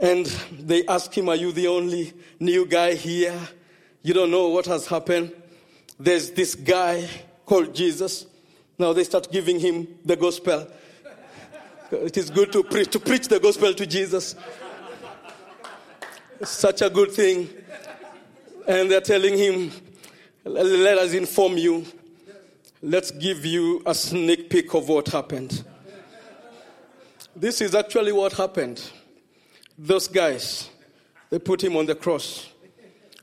And 0.00 0.24
they 0.58 0.86
ask 0.86 1.12
him, 1.12 1.28
Are 1.28 1.36
you 1.36 1.52
the 1.52 1.68
only 1.68 2.14
new 2.40 2.64
guy 2.64 2.94
here? 2.94 3.38
You 4.00 4.14
don't 4.14 4.30
know 4.30 4.48
what 4.48 4.64
has 4.66 4.86
happened. 4.86 5.30
there's 6.00 6.30
this 6.30 6.54
guy 6.54 7.06
called 7.44 7.74
Jesus. 7.74 8.24
Now 8.78 8.94
they 8.94 9.04
start 9.04 9.30
giving 9.30 9.60
him 9.60 9.86
the 10.06 10.16
gospel. 10.16 10.68
It 11.90 12.16
is 12.16 12.30
good 12.30 12.50
to, 12.52 12.64
pre- 12.64 12.86
to 12.86 12.98
preach 12.98 13.28
the 13.28 13.38
gospel 13.38 13.74
to 13.74 13.86
Jesus. 13.86 14.34
Such 16.44 16.82
a 16.82 16.90
good 16.90 17.12
thing. 17.12 17.48
And 18.66 18.90
they're 18.90 19.00
telling 19.00 19.36
him, 19.36 19.70
let 20.44 20.98
us 20.98 21.12
inform 21.14 21.56
you. 21.56 21.84
Let's 22.82 23.10
give 23.12 23.46
you 23.46 23.82
a 23.86 23.94
sneak 23.94 24.50
peek 24.50 24.74
of 24.74 24.88
what 24.88 25.08
happened. 25.08 25.64
This 27.34 27.60
is 27.60 27.74
actually 27.74 28.12
what 28.12 28.32
happened. 28.32 28.82
Those 29.78 30.08
guys, 30.08 30.68
they 31.30 31.38
put 31.38 31.62
him 31.62 31.76
on 31.76 31.86
the 31.86 31.94
cross. 31.94 32.48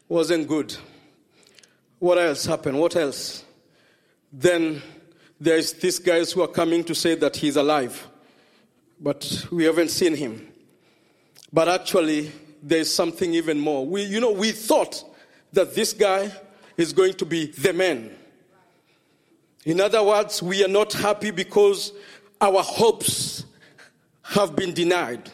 Wasn't 0.07 0.47
good. 0.47 0.75
What 1.99 2.17
else 2.17 2.45
happened? 2.45 2.79
What 2.79 2.95
else? 2.95 3.43
Then 4.31 4.81
there's 5.39 5.73
these 5.73 5.99
guys 5.99 6.31
who 6.31 6.41
are 6.41 6.47
coming 6.47 6.83
to 6.85 6.95
say 6.95 7.15
that 7.15 7.35
he's 7.35 7.55
alive, 7.55 8.07
but 8.99 9.45
we 9.51 9.65
haven't 9.65 9.89
seen 9.89 10.15
him. 10.15 10.47
But 11.51 11.67
actually, 11.67 12.31
there's 12.61 12.93
something 12.93 13.33
even 13.33 13.59
more. 13.59 13.85
We, 13.85 14.03
you 14.03 14.19
know, 14.19 14.31
we 14.31 14.51
thought 14.51 15.03
that 15.53 15.75
this 15.75 15.93
guy 15.93 16.31
is 16.77 16.93
going 16.93 17.13
to 17.15 17.25
be 17.25 17.47
the 17.47 17.73
man. 17.73 18.11
In 19.65 19.81
other 19.81 20.03
words, 20.03 20.41
we 20.41 20.63
are 20.63 20.69
not 20.69 20.93
happy 20.93 21.31
because 21.31 21.91
our 22.39 22.61
hopes 22.61 23.45
have 24.23 24.55
been 24.55 24.73
denied. 24.73 25.29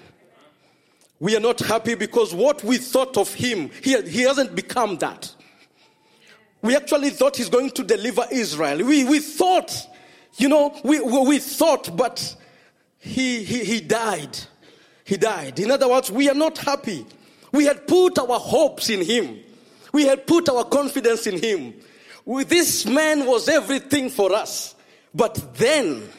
We 1.20 1.36
are 1.36 1.39
not 1.39 1.60
happy 1.60 1.96
because 1.96 2.34
what 2.34 2.63
we 2.63 2.77
thought 2.77 3.17
of 3.17 3.34
him, 3.34 3.70
he, 3.84 4.01
he 4.01 4.22
hasn't 4.22 4.55
become 4.55 4.98
that. 4.98 5.34
We 6.62 6.75
actually 6.75 7.12
thought 7.12 7.38
he's 7.38 7.50
going 7.50 7.70
to 7.72 7.84
deliver 7.84 8.25
Israel. 8.32 8.84
We, 8.86 9.03
we 9.03 9.20
thought, 9.20 9.88
you 10.38 10.50
know, 10.50 10.77
we, 10.84 11.00
we 11.00 11.39
thought, 11.39 11.96
but 11.96 12.36
he, 12.98 13.44
he, 13.44 13.63
he 13.63 13.82
died. 13.82 14.38
He 15.06 15.16
died. 15.18 15.60
In 15.60 15.72
other 15.72 15.88
words, 15.88 16.12
we 16.12 16.30
are 16.30 16.36
not 16.36 16.58
happy. 16.58 17.06
We 17.52 17.66
had 17.66 17.88
put 17.88 18.20
our 18.20 18.40
hopes 18.40 18.90
in 18.90 19.02
him. 19.02 19.40
We 19.94 20.06
had 20.06 20.28
put 20.28 20.50
our 20.50 20.66
confidence 20.66 21.28
in 21.28 21.42
him. 21.42 21.76
We, 22.26 22.44
this 22.44 22.86
man 22.86 23.26
was 23.26 23.48
everything 23.48 24.10
for 24.10 24.34
us. 24.34 24.76
But 25.14 25.56
then, 25.56 26.10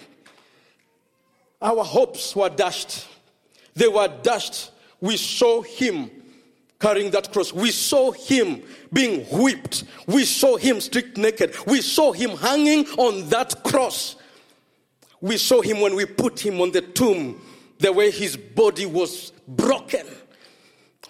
our 1.60 1.84
hopes 1.84 2.34
were 2.34 2.48
dashed. 2.48 3.06
They 3.74 3.88
were 3.88 4.08
dashed. 4.22 4.70
We 5.00 5.16
saw 5.16 5.62
him 5.62 6.10
carrying 6.78 7.10
that 7.10 7.32
cross. 7.32 7.52
We 7.52 7.72
saw 7.72 8.12
him 8.12 8.62
being 8.92 9.24
whipped. 9.26 9.82
We 10.06 10.24
saw 10.24 10.56
him 10.56 10.80
stripped 10.80 11.18
naked. 11.18 11.54
We 11.66 11.80
saw 11.80 12.12
him 12.12 12.30
hanging 12.30 12.86
on 12.98 13.28
that 13.30 13.64
cross. 13.64 14.14
We 15.20 15.38
saw 15.38 15.60
him 15.60 15.80
when 15.80 15.96
we 15.96 16.04
put 16.04 16.38
him 16.38 16.60
on 16.60 16.70
the 16.70 16.82
tomb, 16.82 17.42
the 17.78 17.92
way 17.92 18.10
his 18.10 18.36
body 18.36 18.86
was 18.86 19.32
broken. 19.46 20.06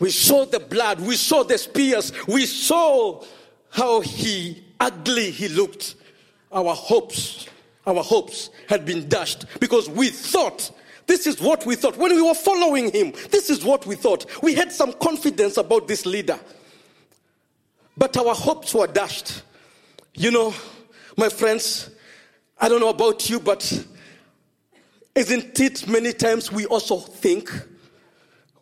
We 0.00 0.11
saw 0.11 0.44
the 0.44 0.61
blood. 0.61 1.00
We 1.00 1.16
saw 1.16 1.42
the 1.42 1.58
spears. 1.58 2.12
We 2.26 2.46
saw 2.46 3.25
how 3.70 4.00
he 4.00 4.62
ugly 4.78 5.30
he 5.30 5.49
looked. 5.49 5.94
Our 6.52 6.75
hopes, 6.75 7.46
our 7.87 8.02
hopes 8.02 8.50
had 8.68 8.85
been 8.85 9.08
dashed 9.08 9.46
because 9.61 9.88
we 9.88 10.08
thought 10.08 10.70
this 11.06 11.26
is 11.26 11.40
what 11.40 11.64
we 11.64 11.76
thought. 11.76 11.96
When 11.96 12.14
we 12.14 12.23
were 12.23 12.35
following 12.35 12.90
him, 12.90 13.12
this 13.30 13.49
is 13.49 13.64
what 13.64 13.87
we 13.87 13.94
thought. 13.94 14.26
We 14.42 14.54
had 14.54 14.73
some 14.73 14.92
confidence 14.94 15.56
about 15.56 15.87
this 15.87 16.04
leader. 16.04 16.38
But 17.96 18.16
our 18.16 18.35
hopes 18.35 18.75
were 18.75 18.87
dashed. 18.87 19.42
You 20.14 20.30
know, 20.30 20.54
my 21.16 21.28
friends, 21.28 21.90
I 22.58 22.68
don't 22.68 22.80
know 22.80 22.88
about 22.88 23.30
you, 23.30 23.38
but 23.38 23.87
isn't 25.16 25.58
it 25.58 25.88
many 25.88 26.12
times 26.12 26.52
we 26.52 26.66
also 26.66 26.99
think, 26.99 27.50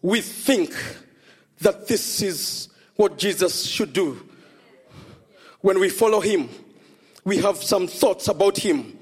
we 0.01 0.21
think 0.21 0.73
that 1.61 1.89
this 1.89 2.23
is 2.23 2.69
what 2.97 3.19
Jesus 3.19 3.67
should 3.67 3.93
do. 3.93 4.27
When 5.61 5.81
we 5.81 5.89
follow 5.89 6.21
him, 6.21 6.49
we 7.25 7.39
have 7.39 7.57
some 7.57 7.89
thoughts 7.89 8.29
about 8.29 8.57
him. 8.57 8.97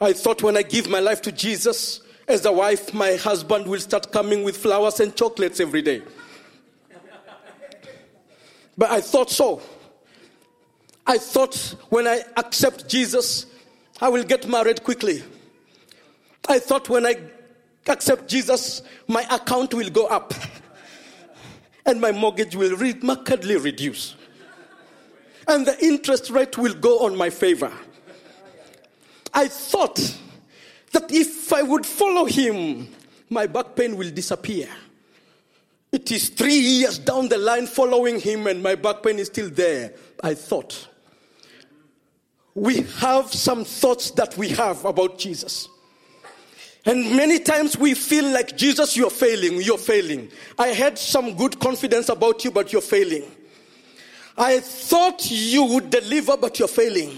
I 0.00 0.12
thought 0.12 0.42
when 0.42 0.56
I 0.56 0.62
give 0.62 0.88
my 0.88 1.00
life 1.00 1.22
to 1.22 1.32
Jesus, 1.32 2.00
as 2.28 2.44
a 2.44 2.52
wife, 2.52 2.92
my 2.92 3.14
husband 3.14 3.66
will 3.66 3.80
start 3.80 4.12
coming 4.12 4.42
with 4.42 4.56
flowers 4.56 5.00
and 5.00 5.16
chocolates 5.16 5.60
every 5.60 5.82
day. 5.82 6.02
But 8.76 8.90
I 8.90 9.00
thought 9.00 9.30
so. 9.30 9.62
I 11.06 11.18
thought 11.18 11.54
when 11.90 12.06
I 12.06 12.22
accept 12.36 12.88
Jesus, 12.88 13.46
I 14.00 14.08
will 14.08 14.24
get 14.24 14.48
married 14.48 14.82
quickly. 14.82 15.22
I 16.48 16.58
thought 16.58 16.88
when 16.88 17.06
I 17.06 17.16
accept 17.86 18.28
Jesus, 18.28 18.82
my 19.08 19.22
account 19.30 19.74
will 19.74 19.90
go 19.90 20.06
up 20.06 20.34
and 21.86 22.00
my 22.00 22.12
mortgage 22.12 22.56
will 22.56 22.76
re- 22.76 22.98
markedly 23.02 23.56
reduce. 23.56 24.14
And 25.46 25.66
the 25.66 25.82
interest 25.84 26.30
rate 26.30 26.56
will 26.56 26.74
go 26.74 27.04
on 27.04 27.16
my 27.16 27.30
favor. 27.30 27.72
I 29.32 29.48
thought 29.48 29.96
that 30.92 31.10
if 31.10 31.52
I 31.52 31.62
would 31.62 31.84
follow 31.84 32.24
him, 32.24 32.88
my 33.28 33.46
back 33.46 33.74
pain 33.74 33.96
will 33.96 34.10
disappear. 34.10 34.68
It 35.92 36.10
is 36.10 36.28
three 36.28 36.58
years 36.58 36.98
down 36.98 37.28
the 37.28 37.38
line 37.38 37.66
following 37.66 38.18
him, 38.18 38.46
and 38.46 38.62
my 38.62 38.74
back 38.74 39.02
pain 39.02 39.18
is 39.18 39.28
still 39.28 39.50
there. 39.50 39.92
I 40.22 40.34
thought. 40.34 40.88
We 42.54 42.82
have 42.98 43.32
some 43.32 43.64
thoughts 43.64 44.12
that 44.12 44.36
we 44.36 44.48
have 44.50 44.84
about 44.84 45.18
Jesus. 45.18 45.68
And 46.86 47.16
many 47.16 47.38
times 47.38 47.78
we 47.78 47.94
feel 47.94 48.26
like, 48.26 48.56
Jesus, 48.56 48.96
you're 48.96 49.10
failing, 49.10 49.62
you're 49.62 49.78
failing. 49.78 50.28
I 50.58 50.68
had 50.68 50.98
some 50.98 51.34
good 51.34 51.58
confidence 51.58 52.10
about 52.10 52.44
you, 52.44 52.50
but 52.50 52.72
you're 52.72 52.82
failing. 52.82 53.24
I 54.36 54.60
thought 54.60 55.30
you 55.30 55.64
would 55.64 55.90
deliver, 55.90 56.36
but 56.36 56.58
you're 56.58 56.68
failing. 56.68 57.16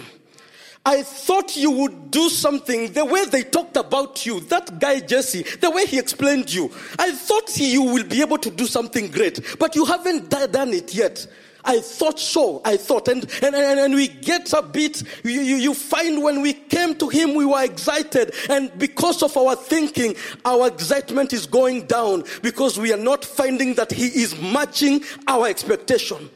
I 0.84 1.02
thought 1.02 1.56
you 1.56 1.72
would 1.72 2.12
do 2.12 2.28
something 2.28 2.92
the 2.92 3.04
way 3.04 3.24
they 3.24 3.42
talked 3.42 3.76
about 3.76 4.24
you, 4.24 4.38
that 4.40 4.78
guy 4.78 5.00
Jesse, 5.00 5.42
the 5.42 5.70
way 5.70 5.84
he 5.84 5.98
explained 5.98 6.52
you. 6.52 6.70
I 6.96 7.10
thought 7.10 7.58
you 7.58 7.82
will 7.82 8.04
be 8.04 8.20
able 8.20 8.38
to 8.38 8.50
do 8.52 8.66
something 8.66 9.10
great, 9.10 9.58
but 9.58 9.74
you 9.74 9.84
haven't 9.84 10.30
done 10.30 10.72
it 10.72 10.94
yet. 10.94 11.26
I 11.66 11.80
thought 11.80 12.18
so. 12.20 12.62
I 12.64 12.76
thought. 12.76 13.08
And, 13.08 13.24
and, 13.42 13.54
and, 13.54 13.80
and 13.80 13.94
we 13.94 14.08
get 14.08 14.52
a 14.52 14.62
bit, 14.62 15.02
you, 15.24 15.40
you, 15.40 15.56
you 15.56 15.74
find 15.74 16.22
when 16.22 16.40
we 16.40 16.52
came 16.52 16.94
to 16.96 17.08
him, 17.08 17.34
we 17.34 17.44
were 17.44 17.64
excited. 17.64 18.34
And 18.48 18.76
because 18.78 19.22
of 19.22 19.36
our 19.36 19.56
thinking, 19.56 20.14
our 20.44 20.68
excitement 20.68 21.32
is 21.32 21.46
going 21.46 21.86
down 21.86 22.24
because 22.42 22.78
we 22.78 22.92
are 22.92 22.98
not 22.98 23.24
finding 23.24 23.74
that 23.74 23.92
he 23.92 24.06
is 24.06 24.40
matching 24.40 25.02
our 25.26 25.48
expectation. 25.48 26.30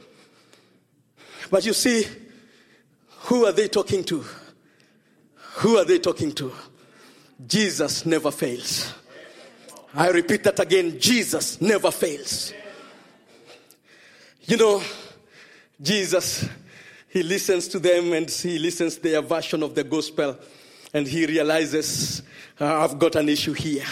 But 1.51 1.65
you 1.65 1.73
see, 1.73 2.07
who 3.23 3.47
are 3.47 3.53
they 3.53 3.69
talking 3.69 4.05
to? 4.05 4.25
Who 5.55 5.77
are 5.77 5.85
they 5.85 5.99
talking 5.99 6.33
to? 6.33 6.53
Jesus 7.47 8.05
never 8.05 8.31
fails. 8.31 8.93
I 9.95 10.09
repeat 10.11 10.45
that 10.45 10.61
again 10.61 11.01
Jesus 11.01 11.61
never 11.61 11.91
fails. 11.91 12.53
You 14.45 14.57
know, 14.57 14.83
Jesus, 15.81 16.49
he 17.09 17.23
listens 17.23 17.69
to 17.69 17.79
them 17.79 18.13
and 18.13 18.31
he 18.31 18.59
listens 18.59 18.97
to 18.97 19.03
their 19.03 19.23
version 19.23 19.63
of 19.63 19.75
the 19.75 19.85
gospel 19.85 20.39
and 20.93 21.07
he 21.07 21.27
realizes, 21.27 22.23
uh, 22.61 22.85
I've 22.85 22.99
got 22.99 23.17
an 23.17 23.29
issue 23.29 23.53
here. 23.53 23.87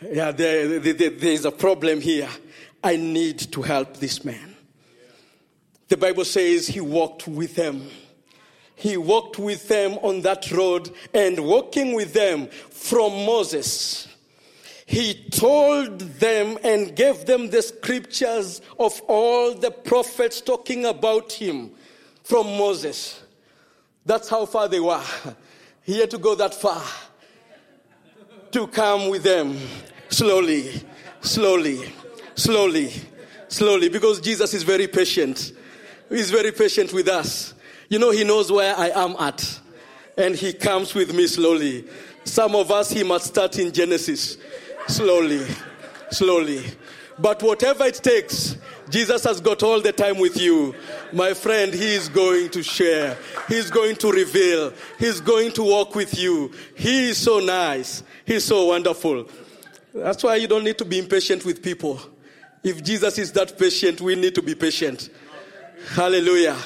Yeah, 0.00 0.30
there, 0.30 0.78
there, 0.78 1.10
there 1.10 1.32
is 1.32 1.44
a 1.44 1.50
problem 1.50 2.00
here. 2.00 2.28
I 2.82 2.96
need 2.96 3.38
to 3.52 3.62
help 3.62 3.96
this 3.96 4.24
man. 4.24 4.56
The 5.88 5.96
Bible 5.96 6.24
says 6.24 6.68
he 6.68 6.80
walked 6.80 7.26
with 7.26 7.56
them 7.56 7.88
he 8.78 8.96
walked 8.96 9.40
with 9.40 9.66
them 9.66 9.98
on 10.02 10.20
that 10.20 10.52
road 10.52 10.92
and 11.12 11.40
walking 11.40 11.94
with 11.94 12.12
them 12.12 12.46
from 12.46 13.26
Moses. 13.26 14.06
He 14.88 15.12
told 15.12 16.00
them 16.00 16.56
and 16.64 16.96
gave 16.96 17.26
them 17.26 17.50
the 17.50 17.60
scriptures 17.60 18.62
of 18.78 18.98
all 19.06 19.52
the 19.52 19.70
prophets 19.70 20.40
talking 20.40 20.86
about 20.86 21.30
him 21.30 21.72
from 22.24 22.46
Moses. 22.46 23.22
That's 24.06 24.30
how 24.30 24.46
far 24.46 24.66
they 24.66 24.80
were. 24.80 25.04
He 25.82 26.00
had 26.00 26.10
to 26.12 26.18
go 26.18 26.34
that 26.34 26.54
far 26.54 26.82
to 28.52 28.66
come 28.66 29.10
with 29.10 29.24
them 29.24 29.58
slowly, 30.08 30.82
slowly, 31.20 31.92
slowly, 32.34 32.92
slowly, 33.48 33.90
because 33.90 34.20
Jesus 34.22 34.54
is 34.54 34.62
very 34.62 34.86
patient. 34.86 35.52
He's 36.08 36.30
very 36.30 36.52
patient 36.52 36.94
with 36.94 37.08
us. 37.08 37.52
You 37.90 37.98
know, 37.98 38.10
He 38.10 38.24
knows 38.24 38.50
where 38.50 38.74
I 38.74 38.88
am 38.88 39.16
at. 39.18 39.60
And 40.16 40.34
He 40.34 40.54
comes 40.54 40.94
with 40.94 41.14
me 41.14 41.26
slowly. 41.26 41.86
Some 42.24 42.54
of 42.54 42.70
us, 42.70 42.90
He 42.90 43.02
must 43.02 43.26
start 43.26 43.58
in 43.58 43.70
Genesis. 43.72 44.38
Slowly, 44.88 45.46
slowly. 46.10 46.64
But 47.18 47.42
whatever 47.42 47.84
it 47.84 47.96
takes, 47.96 48.56
Jesus 48.90 49.24
has 49.24 49.40
got 49.40 49.62
all 49.62 49.80
the 49.80 49.92
time 49.92 50.18
with 50.18 50.40
you. 50.40 50.74
My 51.12 51.34
friend, 51.34 51.74
He 51.74 51.94
is 51.94 52.08
going 52.08 52.50
to 52.50 52.62
share. 52.62 53.18
He's 53.48 53.70
going 53.70 53.96
to 53.96 54.10
reveal. 54.10 54.72
He's 54.98 55.20
going 55.20 55.52
to 55.52 55.62
walk 55.62 55.94
with 55.94 56.18
you. 56.18 56.52
He 56.74 57.10
is 57.10 57.18
so 57.18 57.38
nice. 57.40 58.02
He's 58.24 58.44
so 58.44 58.66
wonderful. 58.66 59.28
That's 59.94 60.22
why 60.22 60.36
you 60.36 60.46
don't 60.46 60.64
need 60.64 60.78
to 60.78 60.84
be 60.84 60.98
impatient 60.98 61.44
with 61.44 61.62
people. 61.62 62.00
If 62.62 62.82
Jesus 62.82 63.18
is 63.18 63.32
that 63.32 63.58
patient, 63.58 64.00
we 64.00 64.14
need 64.14 64.34
to 64.36 64.42
be 64.42 64.54
patient. 64.54 65.10
Hallelujah. 65.90 66.56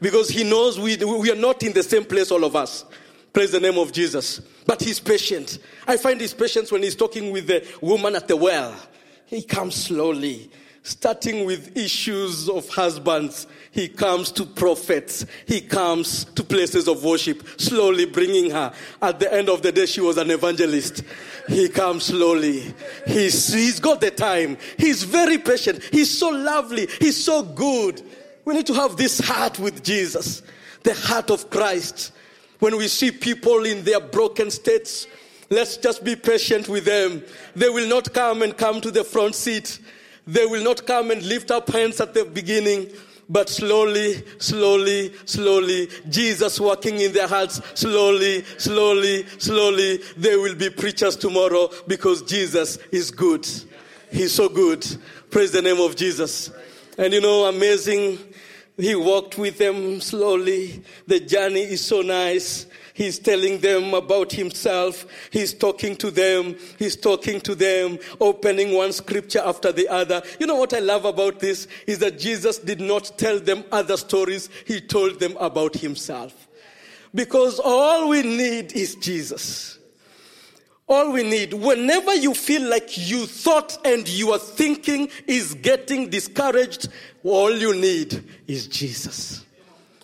Because 0.00 0.28
He 0.28 0.44
knows 0.44 0.78
we, 0.78 0.96
we 0.96 1.30
are 1.30 1.36
not 1.36 1.62
in 1.62 1.72
the 1.72 1.82
same 1.82 2.04
place, 2.04 2.30
all 2.30 2.44
of 2.44 2.56
us. 2.56 2.84
Praise 3.36 3.50
the 3.50 3.60
name 3.60 3.76
of 3.76 3.92
Jesus. 3.92 4.40
But 4.64 4.80
He's 4.80 4.98
patient. 4.98 5.58
I 5.86 5.98
find 5.98 6.18
His 6.18 6.32
patience 6.32 6.72
when 6.72 6.82
He's 6.82 6.96
talking 6.96 7.32
with 7.32 7.46
the 7.48 7.68
woman 7.82 8.16
at 8.16 8.28
the 8.28 8.34
well. 8.34 8.74
He 9.26 9.42
comes 9.42 9.74
slowly 9.74 10.50
starting 10.82 11.44
with 11.44 11.76
issues 11.76 12.48
of 12.48 12.66
husbands. 12.70 13.46
He 13.72 13.88
comes 13.88 14.32
to 14.32 14.46
prophets. 14.46 15.26
He 15.44 15.60
comes 15.60 16.24
to 16.24 16.42
places 16.42 16.88
of 16.88 17.04
worship, 17.04 17.46
slowly 17.60 18.06
bringing 18.06 18.52
her. 18.52 18.72
At 19.02 19.20
the 19.20 19.30
end 19.30 19.50
of 19.50 19.60
the 19.60 19.70
day, 19.70 19.84
she 19.84 20.00
was 20.00 20.16
an 20.16 20.30
evangelist. 20.30 21.02
He 21.46 21.68
comes 21.68 22.04
slowly. 22.04 22.72
He's, 23.06 23.52
he's 23.52 23.80
got 23.80 24.00
the 24.00 24.12
time. 24.12 24.56
He's 24.78 25.02
very 25.02 25.36
patient. 25.36 25.82
He's 25.92 26.18
so 26.18 26.30
lovely. 26.30 26.88
He's 27.00 27.22
so 27.22 27.42
good. 27.42 28.00
We 28.46 28.54
need 28.54 28.66
to 28.68 28.74
have 28.74 28.96
this 28.96 29.18
heart 29.18 29.58
with 29.58 29.84
Jesus, 29.84 30.42
the 30.84 30.94
heart 30.94 31.30
of 31.30 31.50
Christ. 31.50 32.12
When 32.58 32.76
we 32.76 32.88
see 32.88 33.10
people 33.10 33.64
in 33.64 33.84
their 33.84 34.00
broken 34.00 34.50
states, 34.50 35.06
let's 35.50 35.76
just 35.76 36.04
be 36.04 36.16
patient 36.16 36.68
with 36.68 36.84
them. 36.84 37.22
They 37.54 37.68
will 37.68 37.88
not 37.88 38.12
come 38.12 38.42
and 38.42 38.56
come 38.56 38.80
to 38.80 38.90
the 38.90 39.04
front 39.04 39.34
seat 39.34 39.78
they 40.26 40.44
will 40.44 40.64
not 40.64 40.86
come 40.86 41.10
and 41.10 41.22
lift 41.22 41.50
up 41.50 41.70
hands 41.70 42.00
at 42.00 42.12
the 42.12 42.24
beginning, 42.24 42.90
but 43.28 43.48
slowly, 43.48 44.24
slowly, 44.38 45.12
slowly, 45.24 45.88
Jesus 46.08 46.58
working 46.58 47.00
in 47.00 47.12
their 47.12 47.28
hearts, 47.28 47.60
slowly, 47.74 48.44
slowly, 48.58 49.24
slowly, 49.38 50.00
they 50.16 50.36
will 50.36 50.56
be 50.56 50.70
preachers 50.70 51.16
tomorrow 51.16 51.70
because 51.86 52.22
Jesus 52.22 52.78
is 52.90 53.10
good. 53.10 53.46
He's 54.10 54.32
so 54.32 54.48
good. 54.48 54.84
Praise 55.30 55.52
the 55.52 55.62
name 55.62 55.80
of 55.80 55.94
Jesus. 55.94 56.50
And 56.98 57.12
you 57.12 57.20
know, 57.20 57.44
amazing. 57.44 58.18
He 58.76 58.94
walked 58.94 59.38
with 59.38 59.56
them 59.56 60.00
slowly. 60.02 60.82
The 61.06 61.20
journey 61.20 61.62
is 61.62 61.82
so 61.82 62.02
nice. 62.02 62.66
He's 62.92 63.18
telling 63.18 63.58
them 63.58 63.94
about 63.94 64.32
himself. 64.32 65.06
He's 65.30 65.54
talking 65.54 65.96
to 65.96 66.10
them. 66.10 66.56
He's 66.78 66.96
talking 66.96 67.40
to 67.42 67.54
them, 67.54 67.98
opening 68.20 68.74
one 68.74 68.92
scripture 68.92 69.42
after 69.44 69.72
the 69.72 69.88
other. 69.88 70.22
You 70.38 70.46
know 70.46 70.56
what 70.56 70.74
I 70.74 70.80
love 70.80 71.06
about 71.06 71.40
this 71.40 71.68
is 71.86 71.98
that 72.00 72.18
Jesus 72.18 72.58
did 72.58 72.80
not 72.80 73.12
tell 73.16 73.38
them 73.38 73.64
other 73.72 73.96
stories. 73.96 74.50
He 74.66 74.80
told 74.80 75.20
them 75.20 75.36
about 75.40 75.74
himself. 75.74 76.48
Because 77.14 77.58
all 77.58 78.08
we 78.08 78.22
need 78.22 78.72
is 78.72 78.94
Jesus. 78.96 79.78
All 80.88 81.12
we 81.12 81.24
need, 81.24 81.52
whenever 81.52 82.14
you 82.14 82.32
feel 82.32 82.62
like 82.68 82.96
you 82.96 83.26
thought 83.26 83.76
and 83.84 84.08
your 84.08 84.38
thinking 84.38 85.08
is 85.26 85.54
getting 85.54 86.08
discouraged, 86.08 86.88
all 87.26 87.56
you 87.56 87.74
need 87.74 88.24
is 88.46 88.66
Jesus. 88.68 89.44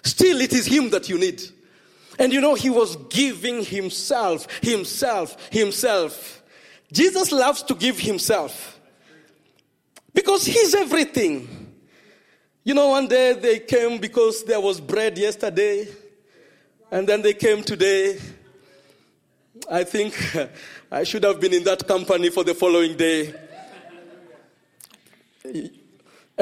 Still, 0.02 0.40
it 0.40 0.52
is 0.52 0.66
Him 0.66 0.90
that 0.90 1.08
you 1.08 1.18
need. 1.18 1.42
And 2.18 2.32
you 2.32 2.40
know, 2.40 2.54
he 2.54 2.70
was 2.70 2.96
giving 3.08 3.64
himself, 3.64 4.46
himself, 4.62 5.36
himself. 5.50 6.42
Jesus 6.92 7.32
loves 7.32 7.62
to 7.64 7.74
give 7.74 7.98
himself 7.98 8.80
because 10.12 10.44
he's 10.44 10.74
everything. 10.74 11.72
You 12.64 12.74
know, 12.74 12.90
one 12.90 13.08
day 13.08 13.32
they 13.32 13.58
came 13.60 13.98
because 13.98 14.44
there 14.44 14.60
was 14.60 14.80
bread 14.80 15.18
yesterday, 15.18 15.88
and 16.90 17.08
then 17.08 17.22
they 17.22 17.34
came 17.34 17.62
today. 17.62 18.20
I 19.70 19.84
think 19.84 20.14
I 20.92 21.04
should 21.04 21.24
have 21.24 21.40
been 21.40 21.54
in 21.54 21.64
that 21.64 21.88
company 21.88 22.30
for 22.30 22.44
the 22.44 22.54
following 22.54 22.96
day. 22.96 23.34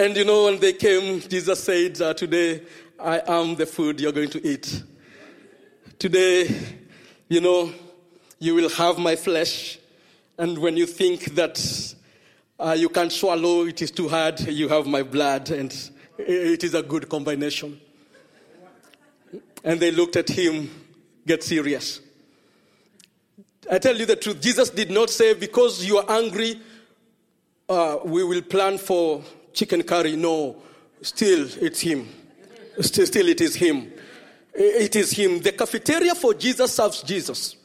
And 0.00 0.16
you 0.16 0.24
know, 0.24 0.44
when 0.44 0.58
they 0.58 0.72
came, 0.72 1.20
Jesus 1.20 1.62
said, 1.62 2.00
uh, 2.00 2.14
Today 2.14 2.62
I 2.98 3.20
am 3.26 3.54
the 3.54 3.66
food 3.66 4.00
you're 4.00 4.12
going 4.12 4.30
to 4.30 4.48
eat. 4.48 4.82
Today, 5.98 6.48
you 7.28 7.42
know, 7.42 7.70
you 8.38 8.54
will 8.54 8.70
have 8.70 8.96
my 8.96 9.14
flesh, 9.14 9.78
and 10.38 10.56
when 10.56 10.78
you 10.78 10.86
think 10.86 11.34
that 11.34 11.94
uh, 12.58 12.74
you 12.78 12.88
can't 12.88 13.12
swallow, 13.12 13.66
it 13.66 13.82
is 13.82 13.90
too 13.90 14.08
hard, 14.08 14.40
you 14.40 14.68
have 14.68 14.86
my 14.86 15.02
blood, 15.02 15.50
and 15.50 15.70
it 16.16 16.64
is 16.64 16.72
a 16.72 16.82
good 16.82 17.10
combination. 17.10 17.78
And 19.62 19.78
they 19.80 19.90
looked 19.90 20.16
at 20.16 20.30
him, 20.30 20.70
get 21.26 21.42
serious. 21.42 22.00
I 23.70 23.76
tell 23.76 23.98
you 23.98 24.06
the 24.06 24.16
truth, 24.16 24.40
Jesus 24.40 24.70
did 24.70 24.90
not 24.90 25.10
say, 25.10 25.34
because 25.34 25.84
you 25.84 25.98
are 25.98 26.10
angry, 26.10 26.58
uh, 27.68 27.98
we 28.02 28.24
will 28.24 28.40
plan 28.40 28.78
for 28.78 29.22
chicken 29.61 29.83
curry. 29.83 30.16
No, 30.16 30.57
still 31.03 31.46
it's 31.61 31.81
him. 31.81 32.09
Still, 32.81 33.07
still 33.07 33.29
it 33.29 33.42
is 33.42 33.55
him. 33.55 33.92
It 34.55 34.96
is 34.96 35.11
him. 35.12 35.40
The 35.40 35.53
cafeteria 35.53 36.14
for 36.14 36.33
Jesus 36.33 36.73
serves 36.75 37.03
Jesus. 37.03 37.57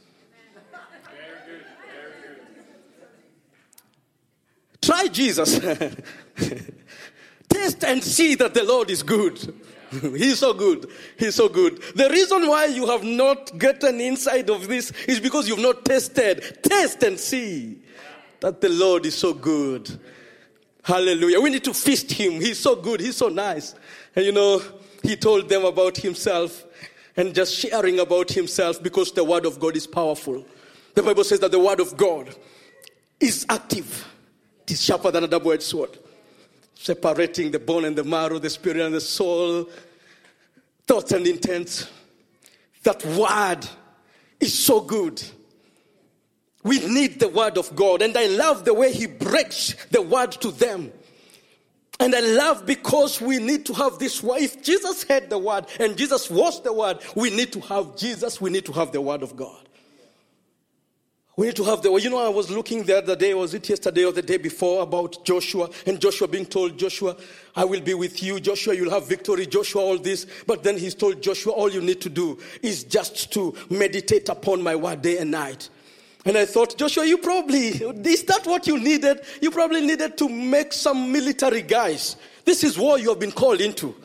Try 4.82 5.08
Jesus. 5.08 5.58
Taste 7.50 7.84
and 7.86 8.04
see 8.04 8.36
that 8.36 8.54
the 8.54 8.64
Lord 8.66 8.92
is 8.92 9.02
good. 9.02 9.40
He's 10.02 10.40
so 10.40 10.54
good. 10.54 10.90
He's 11.18 11.36
so 11.36 11.48
good. 11.48 11.82
The 11.96 12.10
reason 12.10 12.46
why 12.48 12.66
you 12.66 12.88
have 12.88 13.06
not 13.06 13.58
gotten 13.58 14.02
inside 14.02 14.50
of 14.50 14.68
this 14.68 14.92
is 15.08 15.22
because 15.22 15.48
you've 15.48 15.60
not 15.60 15.86
tested. 15.86 16.60
Taste 16.62 17.02
and 17.04 17.18
see 17.18 17.80
that 18.42 18.60
the 18.60 18.70
Lord 18.70 19.06
is 19.06 19.16
so 19.16 19.34
good. 19.34 19.98
Hallelujah. 20.86 21.42
We 21.42 21.50
need 21.50 21.64
to 21.64 21.74
feast 21.74 22.12
him. 22.12 22.34
He's 22.34 22.60
so 22.60 22.76
good. 22.76 23.00
He's 23.00 23.18
so 23.18 23.28
nice. 23.28 23.74
And 24.16 24.24
you 24.24 24.32
know, 24.32 24.62
he 25.02 25.16
told 25.16 25.50
them 25.50 25.66
about 25.66 25.98
himself 25.98 26.64
and 27.18 27.34
just 27.34 27.56
sharing 27.56 28.00
about 28.00 28.30
himself 28.30 28.84
because 28.84 29.12
the 29.12 29.24
word 29.24 29.48
of 29.48 29.60
God 29.60 29.76
is 29.76 29.88
powerful. 29.88 30.46
The 30.94 31.02
Bible 31.02 31.24
says 31.24 31.40
that 31.40 31.50
the 31.50 31.58
word 31.58 31.80
of 31.80 31.98
God 31.98 32.36
is 33.20 33.48
active. 33.50 34.08
It 34.62 34.74
is 34.74 34.84
sharper 34.84 35.10
than 35.10 35.24
a 35.24 35.28
double-edged 35.28 35.64
sword, 35.64 35.98
separating 36.76 37.50
the 37.50 37.58
bone 37.58 37.86
and 37.86 37.96
the 37.96 38.04
marrow, 38.04 38.38
the 38.38 38.52
spirit 38.52 38.78
and 38.78 38.94
the 38.94 39.02
soul, 39.02 39.68
thoughts 40.86 41.14
and 41.14 41.26
intents. 41.26 41.90
That 42.84 43.04
word 43.06 43.68
is 44.40 44.54
so 44.54 44.82
good. 44.82 45.24
We 46.66 46.80
need 46.80 47.20
the 47.20 47.30
word 47.30 47.60
of 47.60 47.76
God. 47.76 48.02
And 48.02 48.18
I 48.18 48.26
love 48.26 48.66
the 48.66 48.74
way 48.74 48.92
he 48.92 49.06
breaks 49.06 49.76
the 49.92 50.02
word 50.02 50.32
to 50.42 50.50
them. 50.50 50.92
And 52.00 52.16
I 52.16 52.22
love 52.22 52.66
because 52.66 53.22
we 53.22 53.38
need 53.38 53.68
to 53.68 53.74
have 53.74 54.00
this 54.00 54.22
word. 54.24 54.42
If 54.42 54.64
Jesus 54.64 55.04
had 55.04 55.30
the 55.30 55.38
word 55.38 55.68
and 55.80 55.96
Jesus 55.96 56.28
was 56.28 56.64
the 56.64 56.74
word, 56.74 56.98
we 57.14 57.30
need 57.30 57.54
to 57.54 57.62
have 57.62 57.96
Jesus, 57.96 58.42
we 58.42 58.50
need 58.50 58.66
to 58.66 58.74
have 58.74 58.92
the 58.92 59.00
word 59.00 59.22
of 59.22 59.38
God. 59.38 59.70
We 61.38 61.46
need 61.46 61.56
to 61.58 61.64
have 61.66 61.84
the 61.84 61.92
word. 61.92 62.04
You 62.04 62.10
know, 62.10 62.26
I 62.26 62.30
was 62.30 62.50
looking 62.50 62.82
the 62.84 62.98
other 62.98 63.16
day, 63.16 63.36
was 63.36 63.54
it 63.54 63.70
yesterday 63.70 64.04
or 64.04 64.12
the 64.12 64.24
day 64.24 64.38
before, 64.38 64.82
about 64.82 65.24
Joshua, 65.24 65.70
and 65.86 66.02
Joshua 66.02 66.28
being 66.28 66.48
told, 66.48 66.80
Joshua, 66.80 67.16
I 67.56 67.64
will 67.64 67.82
be 67.82 67.94
with 67.94 68.24
you. 68.24 68.40
Joshua, 68.40 68.74
you'll 68.74 68.90
have 68.90 69.08
victory. 69.08 69.46
Joshua, 69.46 69.82
all 69.84 70.00
this. 70.00 70.26
But 70.48 70.64
then 70.64 70.80
he's 70.80 70.96
told 70.96 71.22
Joshua, 71.22 71.54
all 71.54 71.72
you 71.72 71.82
need 71.82 72.02
to 72.02 72.10
do 72.10 72.40
is 72.64 72.86
just 72.86 73.32
to 73.34 73.54
meditate 73.70 74.30
upon 74.30 74.64
my 74.64 74.76
word 74.76 75.04
day 75.04 75.20
and 75.20 75.30
night. 75.30 75.70
And 76.26 76.38
I 76.38 76.46
thought, 76.46 76.76
Joshua, 76.76 77.06
you 77.06 77.20
probably, 77.20 77.68
is 77.68 78.24
that 78.24 78.46
what 78.46 78.66
you 78.66 78.80
needed? 78.80 79.22
You 79.42 79.52
probably 79.52 79.86
needed 79.86 80.18
to 80.18 80.28
make 80.28 80.74
some 80.74 81.12
military 81.12 81.62
guys. 81.62 82.16
This 82.44 82.64
is 82.64 82.80
war 82.80 82.98
you 82.98 83.10
have 83.10 83.20
been 83.20 83.32
called 83.32 83.62
into. 83.62 83.96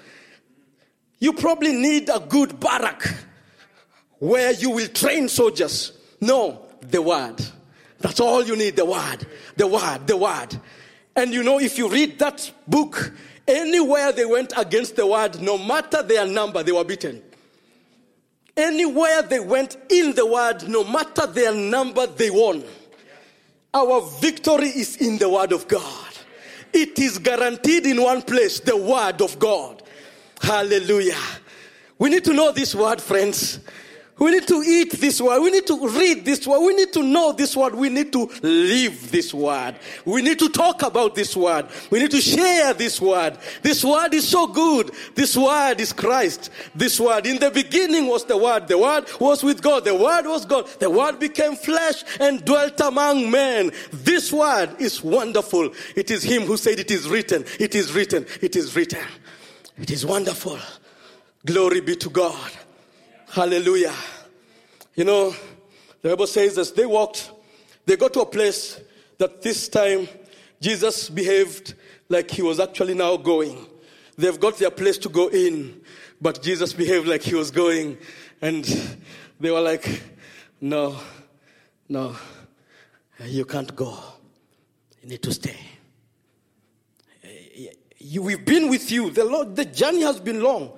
You 1.18 1.32
probably 1.32 1.72
need 1.72 2.10
a 2.10 2.20
good 2.20 2.60
barrack 2.60 3.02
where 4.18 4.52
you 4.52 4.70
will 4.70 4.88
train 4.88 5.28
soldiers. 5.28 5.92
No, 6.20 6.66
the 6.82 7.00
word. 7.00 7.40
That's 8.00 8.20
all 8.20 8.44
you 8.44 8.56
need 8.56 8.76
the 8.76 8.84
word, 8.84 9.26
the 9.56 9.66
word, 9.66 10.06
the 10.06 10.16
word. 10.16 10.58
And 11.16 11.32
you 11.32 11.42
know, 11.42 11.58
if 11.58 11.76
you 11.78 11.88
read 11.88 12.18
that 12.18 12.50
book, 12.66 13.12
anywhere 13.46 14.12
they 14.12 14.24
went 14.24 14.52
against 14.56 14.96
the 14.96 15.06
word, 15.06 15.40
no 15.40 15.58
matter 15.58 16.02
their 16.02 16.26
number, 16.26 16.62
they 16.62 16.72
were 16.72 16.84
beaten. 16.84 17.22
Anywhere 18.56 19.22
they 19.22 19.40
went 19.40 19.76
in 19.88 20.14
the 20.14 20.26
word, 20.26 20.68
no 20.68 20.84
matter 20.84 21.26
their 21.26 21.54
number, 21.54 22.06
they 22.06 22.30
won. 22.30 22.64
Our 23.72 24.00
victory 24.20 24.68
is 24.68 24.96
in 24.96 25.18
the 25.18 25.28
word 25.28 25.52
of 25.52 25.68
God. 25.68 26.08
It 26.72 26.98
is 26.98 27.18
guaranteed 27.18 27.86
in 27.86 28.02
one 28.02 28.22
place, 28.22 28.60
the 28.60 28.76
word 28.76 29.20
of 29.22 29.38
God. 29.38 29.82
Hallelujah. 30.40 31.18
We 31.98 32.10
need 32.10 32.24
to 32.24 32.32
know 32.32 32.52
this 32.52 32.74
word, 32.74 33.00
friends. 33.00 33.60
We 34.20 34.32
need 34.32 34.46
to 34.48 34.62
eat 34.62 34.92
this 34.92 35.18
word. 35.18 35.40
We 35.40 35.50
need 35.50 35.66
to 35.66 35.88
read 35.88 36.26
this 36.26 36.46
word. 36.46 36.60
We 36.60 36.74
need 36.74 36.92
to 36.92 37.02
know 37.02 37.32
this 37.32 37.56
word. 37.56 37.74
We 37.74 37.88
need 37.88 38.12
to 38.12 38.30
live 38.42 39.10
this 39.10 39.32
word. 39.32 39.76
We 40.04 40.20
need 40.20 40.38
to 40.40 40.50
talk 40.50 40.82
about 40.82 41.14
this 41.14 41.34
word. 41.34 41.68
We 41.90 42.00
need 42.00 42.10
to 42.10 42.20
share 42.20 42.74
this 42.74 43.00
word. 43.00 43.38
This 43.62 43.82
word 43.82 44.12
is 44.12 44.28
so 44.28 44.46
good. 44.46 44.90
This 45.14 45.34
word 45.34 45.80
is 45.80 45.94
Christ. 45.94 46.50
This 46.74 47.00
word. 47.00 47.24
In 47.24 47.38
the 47.38 47.50
beginning 47.50 48.08
was 48.08 48.26
the 48.26 48.36
word. 48.36 48.68
The 48.68 48.76
word 48.76 49.06
was 49.18 49.42
with 49.42 49.62
God. 49.62 49.86
The 49.86 49.94
word 49.94 50.26
was 50.26 50.44
God. 50.44 50.68
The 50.78 50.90
word 50.90 51.18
became 51.18 51.56
flesh 51.56 52.04
and 52.20 52.44
dwelt 52.44 52.78
among 52.80 53.30
men. 53.30 53.72
This 53.90 54.30
word 54.30 54.76
is 54.78 55.02
wonderful. 55.02 55.70
It 55.96 56.10
is 56.10 56.22
Him 56.22 56.42
who 56.42 56.58
said 56.58 56.78
it 56.78 56.90
is 56.90 57.08
written. 57.08 57.46
It 57.58 57.74
is 57.74 57.94
written. 57.94 58.26
It 58.42 58.54
is 58.54 58.76
written. 58.76 59.00
It 59.78 59.90
is 59.90 60.04
wonderful. 60.04 60.58
Glory 61.46 61.80
be 61.80 61.96
to 61.96 62.10
God. 62.10 62.50
Hallelujah. 63.32 63.94
You 64.96 65.04
know, 65.04 65.32
the 66.02 66.08
Bible 66.08 66.26
says 66.26 66.58
as 66.58 66.72
they 66.72 66.84
walked, 66.84 67.30
they 67.86 67.94
got 67.94 68.12
to 68.14 68.22
a 68.22 68.26
place 68.26 68.80
that 69.18 69.40
this 69.40 69.68
time 69.68 70.08
Jesus 70.60 71.08
behaved 71.08 71.74
like 72.08 72.28
he 72.28 72.42
was 72.42 72.58
actually 72.58 72.94
now 72.94 73.16
going. 73.16 73.66
They've 74.18 74.38
got 74.38 74.58
their 74.58 74.72
place 74.72 74.98
to 74.98 75.08
go 75.08 75.28
in, 75.28 75.80
but 76.20 76.42
Jesus 76.42 76.72
behaved 76.72 77.06
like 77.06 77.22
he 77.22 77.36
was 77.36 77.52
going. 77.52 77.98
And 78.42 78.64
they 79.38 79.52
were 79.52 79.60
like, 79.60 80.02
no, 80.60 80.98
no, 81.88 82.16
you 83.26 83.44
can't 83.44 83.76
go. 83.76 83.96
You 85.02 85.10
need 85.10 85.22
to 85.22 85.32
stay. 85.32 85.56
You, 87.96 88.22
we've 88.22 88.44
been 88.44 88.68
with 88.68 88.90
you. 88.90 89.10
The, 89.10 89.24
Lord, 89.24 89.54
the 89.54 89.66
journey 89.66 90.00
has 90.02 90.18
been 90.18 90.42
long. 90.42 90.72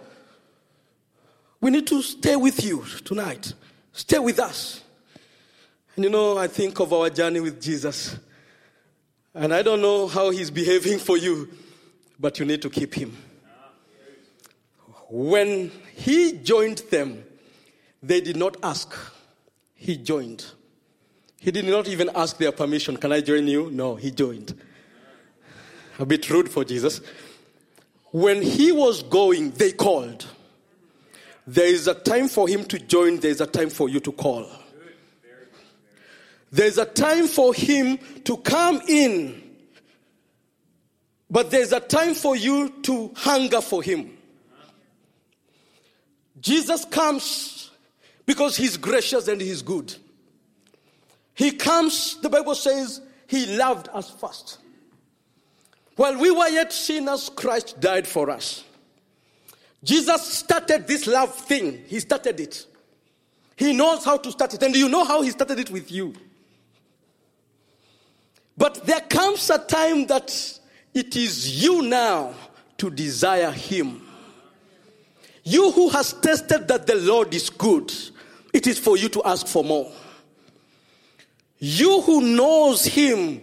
We 1.62 1.70
need 1.70 1.86
to 1.86 2.02
stay 2.02 2.34
with 2.34 2.64
you 2.64 2.84
tonight. 3.04 3.54
Stay 3.92 4.18
with 4.18 4.40
us. 4.40 4.82
And 5.94 6.04
you 6.04 6.10
know, 6.10 6.36
I 6.36 6.48
think 6.48 6.80
of 6.80 6.92
our 6.92 7.08
journey 7.08 7.38
with 7.38 7.62
Jesus. 7.62 8.18
And 9.32 9.54
I 9.54 9.62
don't 9.62 9.80
know 9.80 10.08
how 10.08 10.30
he's 10.30 10.50
behaving 10.50 10.98
for 10.98 11.16
you, 11.16 11.48
but 12.18 12.40
you 12.40 12.44
need 12.44 12.62
to 12.62 12.68
keep 12.68 12.94
him. 12.94 13.16
When 15.08 15.70
he 15.94 16.32
joined 16.32 16.78
them, 16.90 17.22
they 18.02 18.20
did 18.20 18.36
not 18.36 18.56
ask. 18.64 18.92
He 19.76 19.96
joined. 19.96 20.44
He 21.38 21.52
did 21.52 21.64
not 21.64 21.86
even 21.86 22.10
ask 22.16 22.38
their 22.38 22.50
permission. 22.50 22.96
Can 22.96 23.12
I 23.12 23.20
join 23.20 23.46
you? 23.46 23.70
No, 23.70 23.94
he 23.94 24.10
joined. 24.10 24.60
A 26.00 26.06
bit 26.06 26.28
rude 26.28 26.48
for 26.48 26.64
Jesus. 26.64 27.00
When 28.10 28.42
he 28.42 28.72
was 28.72 29.04
going, 29.04 29.52
they 29.52 29.70
called. 29.70 30.26
There 31.46 31.66
is 31.66 31.88
a 31.88 31.94
time 31.94 32.28
for 32.28 32.48
him 32.48 32.64
to 32.64 32.78
join, 32.78 33.18
there 33.18 33.30
is 33.30 33.40
a 33.40 33.46
time 33.46 33.70
for 33.70 33.88
you 33.88 34.00
to 34.00 34.12
call. 34.12 34.46
There's 36.50 36.78
a 36.78 36.84
time 36.84 37.28
for 37.28 37.54
him 37.54 37.98
to 38.24 38.36
come 38.36 38.82
in, 38.86 39.42
but 41.30 41.50
there's 41.50 41.72
a 41.72 41.80
time 41.80 42.14
for 42.14 42.36
you 42.36 42.68
to 42.82 43.10
hunger 43.16 43.60
for 43.60 43.82
him. 43.82 44.18
Jesus 46.40 46.84
comes 46.84 47.70
because 48.26 48.56
he's 48.56 48.76
gracious 48.76 49.28
and 49.28 49.40
he's 49.40 49.62
good. 49.62 49.94
He 51.34 51.52
comes, 51.52 52.20
the 52.20 52.28
Bible 52.28 52.54
says, 52.54 53.00
he 53.26 53.46
loved 53.56 53.88
us 53.92 54.10
first. 54.10 54.58
While 55.96 56.18
we 56.18 56.30
were 56.30 56.48
yet 56.48 56.72
sinners, 56.72 57.30
Christ 57.34 57.80
died 57.80 58.06
for 58.06 58.28
us. 58.28 58.64
Jesus 59.82 60.22
started 60.22 60.86
this 60.86 61.06
love 61.06 61.34
thing. 61.34 61.82
He 61.86 61.98
started 62.00 62.38
it. 62.38 62.66
He 63.56 63.72
knows 63.72 64.04
how 64.04 64.16
to 64.16 64.30
start 64.30 64.54
it. 64.54 64.62
And 64.62 64.74
you 64.74 64.88
know 64.88 65.04
how 65.04 65.22
he 65.22 65.30
started 65.30 65.58
it 65.58 65.70
with 65.70 65.90
you. 65.90 66.14
But 68.56 68.86
there 68.86 69.00
comes 69.00 69.50
a 69.50 69.58
time 69.58 70.06
that 70.06 70.60
it 70.94 71.16
is 71.16 71.62
you 71.62 71.82
now 71.82 72.34
to 72.78 72.90
desire 72.90 73.50
him. 73.50 74.02
You 75.44 75.72
who 75.72 75.88
has 75.88 76.12
tested 76.12 76.68
that 76.68 76.86
the 76.86 76.94
Lord 76.94 77.34
is 77.34 77.50
good, 77.50 77.92
it 78.52 78.66
is 78.66 78.78
for 78.78 78.96
you 78.96 79.08
to 79.08 79.22
ask 79.24 79.46
for 79.46 79.64
more. 79.64 79.90
You 81.58 82.00
who 82.02 82.20
knows 82.20 82.84
him 82.84 83.42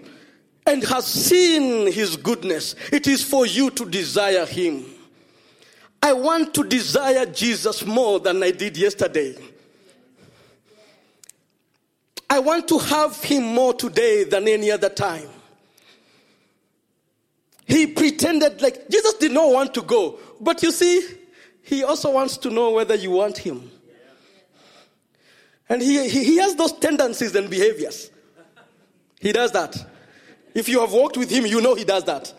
and 0.66 0.84
has 0.84 1.06
seen 1.06 1.92
his 1.92 2.16
goodness, 2.16 2.76
it 2.92 3.08
is 3.08 3.24
for 3.24 3.46
you 3.46 3.72
to 3.72 3.86
desire 3.86 4.46
him. 4.46 4.86
I 6.02 6.14
want 6.14 6.54
to 6.54 6.64
desire 6.64 7.26
Jesus 7.26 7.86
more 7.86 8.20
than 8.20 8.42
I 8.42 8.52
did 8.52 8.78
yesterday. 8.78 9.36
I 12.30 12.40
want 12.40 12.68
to 12.70 12.78
have 12.78 13.22
him 13.24 13.44
more 13.44 13.74
today 13.74 14.24
than 14.24 14.48
any 14.48 14.72
other 14.72 14.90
time. 14.90 15.28
He 17.66 17.88
pretended 17.88 18.62
like 18.62 18.90
Jesus 18.90 19.14
did 19.16 19.32
not 19.32 19.52
want 19.52 19.74
to 19.76 19.82
go, 19.82 20.20
but 20.40 20.64
you 20.64 20.72
see, 20.72 21.06
he 21.64 21.84
also 21.84 22.12
wants 22.12 22.38
to 22.38 22.50
know 22.50 22.72
whether 22.72 22.96
you 22.96 23.12
want 23.12 23.38
him. 23.38 23.70
And 25.68 25.82
he, 25.82 26.10
he, 26.10 26.24
he 26.24 26.38
has 26.38 26.56
those 26.56 26.74
tendencies 26.74 27.36
and 27.36 27.50
behaviors. 27.50 28.10
He 29.20 29.32
does 29.32 29.52
that. 29.52 29.78
If 30.56 30.68
you 30.68 30.80
have 30.80 30.92
walked 30.92 31.18
with 31.18 31.30
him, 31.30 31.46
you 31.46 31.62
know 31.62 31.76
he 31.76 31.84
does 31.84 32.06
that. 32.06 32.34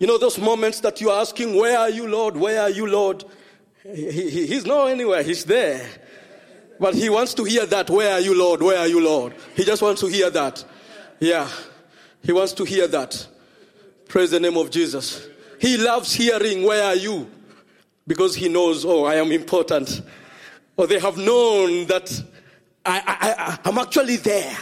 You 0.00 0.06
know 0.06 0.16
those 0.16 0.38
moments 0.38 0.80
that 0.80 0.98
you 1.02 1.10
are 1.10 1.20
asking, 1.20 1.54
Where 1.54 1.78
are 1.78 1.90
you, 1.90 2.08
Lord? 2.08 2.34
Where 2.34 2.62
are 2.62 2.70
you, 2.70 2.86
Lord? 2.86 3.22
He, 3.82 4.10
he, 4.10 4.46
he's 4.46 4.64
not 4.64 4.86
anywhere, 4.86 5.22
he's 5.22 5.44
there. 5.44 5.86
But 6.80 6.94
he 6.94 7.10
wants 7.10 7.34
to 7.34 7.44
hear 7.44 7.66
that, 7.66 7.90
Where 7.90 8.14
are 8.14 8.20
you, 8.20 8.36
Lord? 8.36 8.62
Where 8.62 8.78
are 8.78 8.86
you, 8.86 9.04
Lord? 9.04 9.34
He 9.54 9.62
just 9.62 9.82
wants 9.82 10.00
to 10.00 10.06
hear 10.06 10.30
that. 10.30 10.64
Yeah, 11.20 11.46
he 12.22 12.32
wants 12.32 12.54
to 12.54 12.64
hear 12.64 12.86
that. 12.88 13.26
Praise 14.08 14.30
the 14.30 14.40
name 14.40 14.56
of 14.56 14.70
Jesus. 14.70 15.28
He 15.60 15.76
loves 15.76 16.14
hearing, 16.14 16.62
Where 16.64 16.82
are 16.82 16.96
you? 16.96 17.30
Because 18.06 18.34
he 18.34 18.48
knows, 18.48 18.86
Oh, 18.86 19.04
I 19.04 19.16
am 19.16 19.30
important. 19.30 20.00
Or 20.78 20.86
they 20.86 20.98
have 20.98 21.18
known 21.18 21.86
that 21.88 22.10
I, 22.86 23.02
I, 23.06 23.44
I, 23.52 23.58
I'm 23.66 23.76
actually 23.76 24.16
there. 24.16 24.56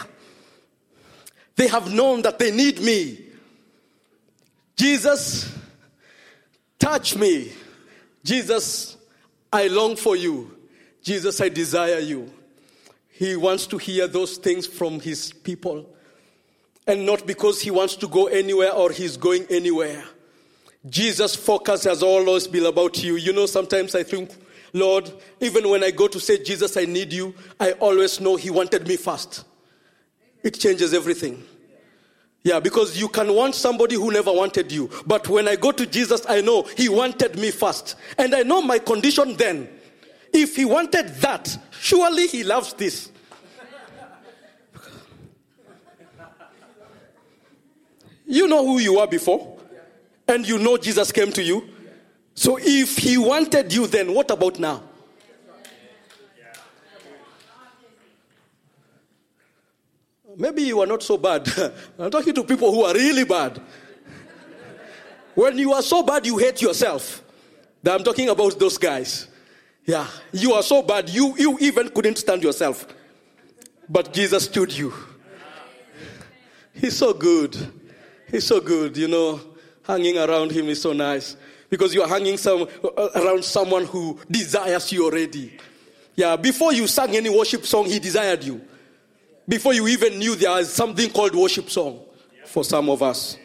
They 1.55 1.69
have 1.69 1.93
known 1.93 2.23
that 2.23 2.41
they 2.41 2.51
need 2.51 2.81
me. 2.81 3.28
Jesus, 4.79 5.53
touch 6.79 7.17
me. 7.17 7.53
Jesus, 8.23 8.97
I 9.53 9.67
long 9.67 9.97
for 9.97 10.15
you. 10.15 10.57
Jesus, 11.03 11.41
I 11.41 11.49
desire 11.49 11.99
you. 11.99 12.33
He 13.11 13.35
wants 13.35 13.67
to 13.67 13.79
hear 13.79 14.07
those 14.07 14.37
things 14.37 14.69
from 14.69 15.01
his 15.01 15.33
people. 15.33 15.85
And 16.87 17.05
not 17.05 17.27
because 17.27 17.61
he 17.61 17.73
wants 17.73 17.97
to 17.97 18.07
go 18.07 18.29
anywhere 18.29 18.73
or 18.73 18.93
he's 18.93 19.17
going 19.17 19.47
anywhere. 19.51 20.05
Jesus' 20.89 21.35
focus 21.35 21.83
has 21.83 22.05
always 22.05 22.47
been 22.47 22.65
about 22.65 23.03
you. 23.03 23.17
You 23.17 23.33
know, 23.33 23.47
sometimes 23.47 23.97
I 23.97 24.05
think, 24.05 24.31
Lord, 24.73 25.13
even 25.41 25.69
when 25.69 25.83
I 25.83 25.91
go 25.91 26.07
to 26.07 26.21
say, 26.21 26.41
Jesus, 26.41 26.77
I 26.77 26.85
need 26.85 27.13
you, 27.13 27.35
I 27.59 27.73
always 27.73 28.21
know 28.21 28.37
he 28.37 28.51
wanted 28.51 28.87
me 28.87 28.97
first. 28.97 29.45
It 30.45 30.53
changes 30.61 30.95
everything. 30.95 31.43
Yeah, 32.43 32.61
because 32.61 32.99
you 32.99 33.09
can 33.09 33.35
want 33.35 33.55
somebody 33.55 33.97
who 33.97 34.11
never 34.13 34.33
wanted 34.33 34.71
you. 34.71 34.89
But 35.07 35.29
when 35.29 35.49
I 35.49 35.57
go 35.57 35.73
to 35.73 35.85
Jesus, 35.85 36.23
I 36.29 36.41
know 36.41 36.63
He 36.63 36.89
wanted 36.89 37.39
me 37.39 37.51
first. 37.51 37.97
And 38.17 38.35
I 38.35 38.43
know 38.43 38.63
my 38.63 38.79
condition 38.79 39.37
then. 39.37 39.69
If 40.33 40.57
He 40.57 40.65
wanted 40.65 41.09
that, 41.17 41.59
surely 41.81 42.27
He 42.27 42.45
loves 42.45 42.73
this. 42.75 43.11
You 48.27 48.47
know 48.47 48.65
who 48.65 48.79
you 48.79 48.97
were 48.99 49.07
before, 49.07 49.59
and 50.29 50.47
you 50.47 50.59
know 50.59 50.77
Jesus 50.77 51.11
came 51.11 51.33
to 51.33 51.43
you. 51.43 51.67
So 52.35 52.59
if 52.61 52.99
He 52.99 53.17
wanted 53.17 53.73
you, 53.73 53.87
then 53.87 54.13
what 54.13 54.31
about 54.31 54.59
now? 54.59 54.88
Maybe 60.39 60.63
you 60.63 60.81
are 60.81 60.87
not 60.87 61.03
so 61.03 61.19
bad. 61.19 61.49
I'm 61.99 62.13
talking 62.13 62.33
to 62.33 62.45
people 62.45 62.73
who 62.73 62.85
are 62.85 62.95
really 62.95 63.25
bad. 63.25 63.61
When 65.35 65.59
you 65.59 65.73
are 65.73 65.83
so 65.83 66.05
bad, 66.05 66.25
you 66.25 66.39
hate 66.39 66.63
yourself. 66.63 67.25
I'm 67.85 68.05
talking 68.05 68.29
about 68.29 68.57
those 68.59 68.79
guys. 68.79 69.27
Yeah, 69.85 70.07
you 70.33 70.53
are 70.53 70.63
so 70.63 70.83
bad, 70.83 71.09
you, 71.09 71.35
you 71.37 71.59
even 71.61 71.89
couldn't 71.89 72.19
stand 72.19 72.43
yourself. 72.43 72.87
But 73.89 74.13
Jesus 74.13 74.45
stood 74.45 74.77
you. 74.77 74.93
He's 76.73 76.97
so 76.97 77.13
good. 77.13 77.57
He's 78.31 78.47
so 78.47 78.61
good, 78.61 78.97
you 78.97 79.09
know. 79.09 79.41
Hanging 79.83 80.19
around 80.19 80.53
him 80.53 80.69
is 80.69 80.83
so 80.83 80.93
nice 80.93 81.37
because 81.71 81.95
you 81.95 82.03
are 82.03 82.09
hanging 82.09 82.37
some, 82.37 82.69
uh, 82.85 83.09
around 83.17 83.43
someone 83.43 83.87
who 83.87 84.21
desires 84.31 84.93
you 84.93 85.05
already. 85.05 85.59
Yeah, 86.15 86.37
before 86.37 86.75
you 86.75 86.87
sang 86.87 87.17
any 87.17 87.31
worship 87.31 87.65
song, 87.65 87.87
he 87.87 87.99
desired 87.99 88.45
you 88.45 88.68
before 89.49 89.73
you 89.73 89.89
even 89.89 90.19
knew 90.19 90.35
there 90.37 90.51
was 90.51 90.73
something 90.73 91.11
called 91.11 91.35
worship 91.35 91.71
song 91.71 92.01
for 92.45 92.65
some 92.65 92.91
of 92.91 93.03
us. 93.03 93.39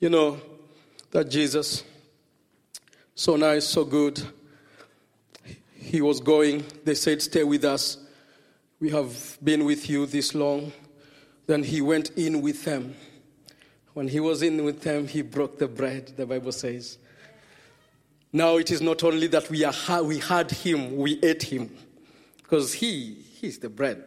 You 0.00 0.08
know, 0.10 0.40
that 1.10 1.28
Jesus, 1.28 1.84
so 3.14 3.36
nice, 3.36 3.66
so 3.66 3.84
good. 3.84 4.20
He 5.44 5.56
he 5.74 6.00
was 6.00 6.20
going, 6.20 6.64
they 6.84 6.94
said, 6.94 7.22
Stay 7.22 7.44
with 7.44 7.64
us. 7.64 7.98
We 8.80 8.90
have 8.90 9.38
been 9.42 9.64
with 9.64 9.88
you 9.88 10.06
this 10.06 10.34
long. 10.34 10.72
Then 11.46 11.62
he 11.62 11.80
went 11.80 12.10
in 12.16 12.42
with 12.42 12.64
them. 12.64 12.94
When 13.92 14.08
he 14.08 14.18
was 14.18 14.42
in 14.42 14.64
with 14.64 14.82
them, 14.82 15.06
he 15.06 15.22
broke 15.22 15.58
the 15.58 15.68
bread, 15.68 16.14
the 16.16 16.26
Bible 16.26 16.52
says. 16.52 16.98
Now 18.32 18.56
it 18.56 18.72
is 18.72 18.80
not 18.80 19.04
only 19.04 19.28
that 19.28 19.48
we, 19.48 19.64
are, 19.64 20.02
we 20.02 20.18
had 20.18 20.50
him, 20.50 20.96
we 20.96 21.20
ate 21.22 21.44
him. 21.44 21.70
Because 22.38 22.74
he, 22.74 23.14
he's 23.14 23.58
the 23.58 23.68
bread. 23.68 24.02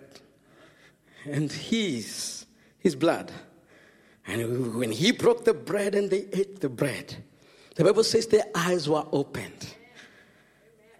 And 1.30 1.52
he's 1.52 2.46
his 2.80 2.96
blood. 2.96 3.32
And 4.26 4.76
when 4.76 4.92
he 4.92 5.12
broke 5.12 5.46
the 5.46 5.54
bread 5.54 5.96
and 5.96 6.10
they 6.10 6.28
ate 6.34 6.60
the 6.60 6.70
bread, 6.70 7.16
the 7.76 7.84
Bible 7.84 8.04
says 8.04 8.28
their 8.28 8.46
eyes 8.54 8.90
were 8.90 9.06
opened. 9.12 9.74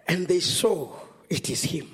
And 0.06 0.26
they 0.26 0.40
saw 0.40 0.92
it 1.28 1.50
is 1.50 1.62
him. 1.62 1.90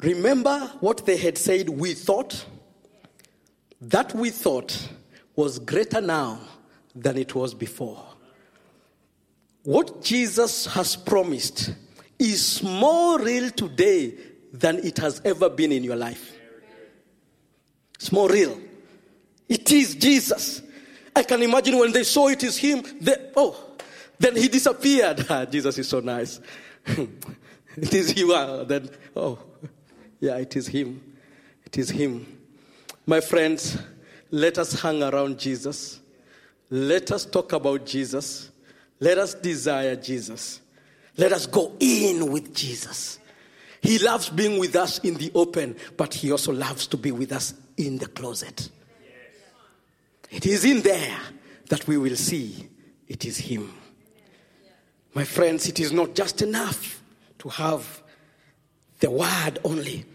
Remember 0.00 0.58
what 0.80 1.06
they 1.06 1.16
had 1.16 1.38
said, 1.38 1.68
we 1.68 1.94
thought? 1.94 2.44
That 3.80 4.14
we 4.14 4.30
thought 4.30 4.88
was 5.36 5.58
greater 5.60 6.00
now 6.00 6.40
than 6.94 7.16
it 7.16 7.34
was 7.34 7.54
before. 7.54 8.04
What 9.62 10.02
Jesus 10.02 10.66
has 10.66 10.96
promised 10.96 11.72
is 12.18 12.62
more 12.62 13.20
real 13.20 13.50
today 13.50 14.18
than 14.52 14.78
it 14.78 14.98
has 14.98 15.22
ever 15.24 15.48
been 15.48 15.70
in 15.70 15.84
your 15.84 15.96
life. 15.96 16.31
It's 18.02 18.10
more 18.10 18.28
real. 18.28 18.58
It 19.48 19.70
is 19.70 19.94
Jesus. 19.94 20.60
I 21.14 21.22
can 21.22 21.40
imagine 21.40 21.78
when 21.78 21.92
they 21.92 22.02
saw 22.02 22.26
it 22.26 22.42
is 22.42 22.56
him, 22.56 22.82
they, 23.00 23.30
oh, 23.36 23.56
then 24.18 24.34
he 24.34 24.48
disappeared. 24.48 25.24
Ah, 25.30 25.44
Jesus 25.44 25.78
is 25.78 25.88
so 25.88 26.00
nice. 26.00 26.40
it 26.84 27.94
is 27.94 28.16
you. 28.16 28.34
Ah, 28.34 28.64
then, 28.64 28.90
oh, 29.14 29.38
yeah, 30.18 30.36
it 30.38 30.56
is 30.56 30.66
him. 30.66 31.00
It 31.64 31.78
is 31.78 31.90
him. 31.90 32.26
My 33.06 33.20
friends, 33.20 33.78
let 34.32 34.58
us 34.58 34.80
hang 34.82 35.00
around 35.00 35.38
Jesus. 35.38 36.00
Let 36.70 37.12
us 37.12 37.24
talk 37.24 37.52
about 37.52 37.86
Jesus. 37.86 38.50
Let 38.98 39.18
us 39.18 39.32
desire 39.32 39.94
Jesus. 39.94 40.60
Let 41.16 41.32
us 41.32 41.46
go 41.46 41.76
in 41.78 42.32
with 42.32 42.52
Jesus. 42.52 43.20
He 43.82 43.98
loves 43.98 44.28
being 44.28 44.58
with 44.58 44.76
us 44.76 45.00
in 45.00 45.14
the 45.14 45.32
open, 45.34 45.76
but 45.96 46.14
He 46.14 46.30
also 46.30 46.52
loves 46.52 46.86
to 46.86 46.96
be 46.96 47.10
with 47.10 47.32
us 47.32 47.52
in 47.76 47.98
the 47.98 48.06
closet. 48.06 48.70
It 50.30 50.46
is 50.46 50.64
in 50.64 50.82
there 50.82 51.18
that 51.68 51.86
we 51.86 51.98
will 51.98 52.16
see 52.16 52.68
it 53.08 53.24
is 53.24 53.36
Him. 53.36 53.74
My 55.14 55.24
friends, 55.24 55.68
it 55.68 55.80
is 55.80 55.92
not 55.92 56.14
just 56.14 56.40
enough 56.40 57.02
to 57.40 57.48
have 57.48 58.02
the 59.00 59.10
word 59.10 59.58
only, 59.64 60.06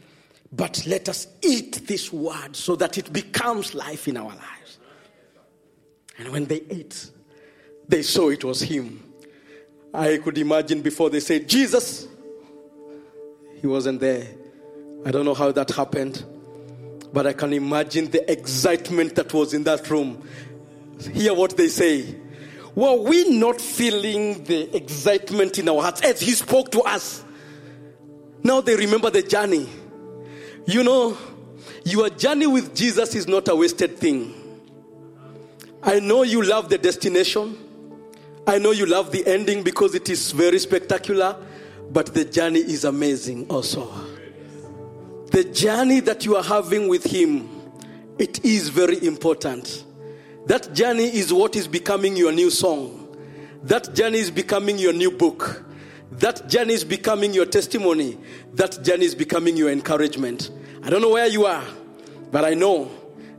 but 0.51 0.87
let 0.87 1.09
us 1.09 1.27
eat 1.41 1.85
this 1.87 2.11
word 2.11 2.55
so 2.55 2.75
that 2.77 2.97
it 2.97 3.11
becomes 3.11 3.75
life 3.75 4.07
in 4.07 4.15
our 4.15 4.29
lives. 4.29 4.79
And 6.17 6.29
when 6.29 6.45
they 6.45 6.63
ate, 6.69 7.11
they 7.87 8.01
saw 8.01 8.29
it 8.29 8.45
was 8.45 8.61
him. 8.61 9.03
I 9.93 10.17
could 10.17 10.37
imagine 10.37 10.81
before 10.81 11.09
they 11.09 11.19
said, 11.19 11.49
Jesus, 11.49 12.07
he 13.61 13.67
wasn't 13.67 13.99
there. 13.99 14.27
I 15.05 15.11
don't 15.11 15.25
know 15.25 15.33
how 15.33 15.51
that 15.51 15.71
happened, 15.71 16.23
but 17.13 17.27
I 17.27 17.33
can 17.33 17.53
imagine 17.53 18.11
the 18.11 18.29
excitement 18.31 19.15
that 19.15 19.33
was 19.33 19.53
in 19.53 19.63
that 19.63 19.89
room. 19.89 20.27
Hear 21.13 21.33
what 21.33 21.55
they 21.57 21.67
say. 21.67 22.15
Were 22.75 22.95
we 22.95 23.37
not 23.37 23.59
feeling 23.59 24.43
the 24.43 24.75
excitement 24.75 25.57
in 25.57 25.69
our 25.69 25.81
hearts 25.81 26.01
as 26.01 26.19
he 26.19 26.31
spoke 26.31 26.71
to 26.71 26.81
us? 26.81 27.23
Now 28.43 28.61
they 28.61 28.75
remember 28.75 29.09
the 29.09 29.23
journey. 29.23 29.67
You 30.65 30.83
know, 30.83 31.17
your 31.85 32.09
journey 32.09 32.47
with 32.47 32.75
Jesus 32.75 33.15
is 33.15 33.27
not 33.27 33.47
a 33.47 33.55
wasted 33.55 33.97
thing. 33.97 34.33
I 35.81 35.99
know 35.99 36.23
you 36.23 36.43
love 36.43 36.69
the 36.69 36.77
destination. 36.77 37.57
I 38.45 38.59
know 38.59 38.71
you 38.71 38.85
love 38.85 39.11
the 39.11 39.25
ending 39.25 39.63
because 39.63 39.95
it 39.95 40.09
is 40.09 40.31
very 40.31 40.59
spectacular, 40.59 41.35
but 41.91 42.13
the 42.13 42.25
journey 42.25 42.59
is 42.59 42.83
amazing 42.85 43.47
also. 43.49 43.89
The 45.31 45.43
journey 45.43 45.99
that 46.01 46.25
you 46.25 46.35
are 46.35 46.43
having 46.43 46.87
with 46.87 47.03
Him, 47.03 47.49
it 48.17 48.43
is 48.43 48.69
very 48.69 49.05
important. 49.05 49.85
That 50.45 50.73
journey 50.73 51.05
is 51.05 51.33
what 51.33 51.55
is 51.55 51.67
becoming 51.67 52.15
your 52.15 52.31
new 52.31 52.49
song. 52.49 53.03
That 53.63 53.93
journey 53.93 54.19
is 54.19 54.31
becoming 54.31 54.77
your 54.77 54.93
new 54.93 55.11
book. 55.11 55.63
That 56.11 56.47
journey 56.47 56.73
is 56.73 56.83
becoming 56.83 57.33
your 57.33 57.45
testimony. 57.45 58.17
That 58.53 58.83
journey 58.83 59.05
is 59.05 59.13
becoming 59.13 59.57
your 59.57 59.69
encouragement. 59.69 60.49
I 60.83 60.89
don't 60.89 61.01
know 61.01 61.11
where 61.11 61.27
you 61.27 61.45
are, 61.45 61.63
but 62.31 62.45
I 62.45 62.53
know 62.53 62.89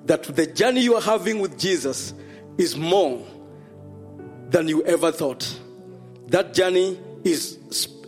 that 0.05 0.25
the 0.25 0.47
journey 0.47 0.83
you 0.83 0.95
are 0.95 1.01
having 1.01 1.41
with 1.41 1.59
Jesus 1.59 2.13
is 2.59 2.77
more 2.77 3.27
than 4.51 4.69
you 4.69 4.85
ever 4.85 5.11
thought. 5.13 5.59
That 6.29 6.53
journey 6.53 6.99
is 7.25 7.59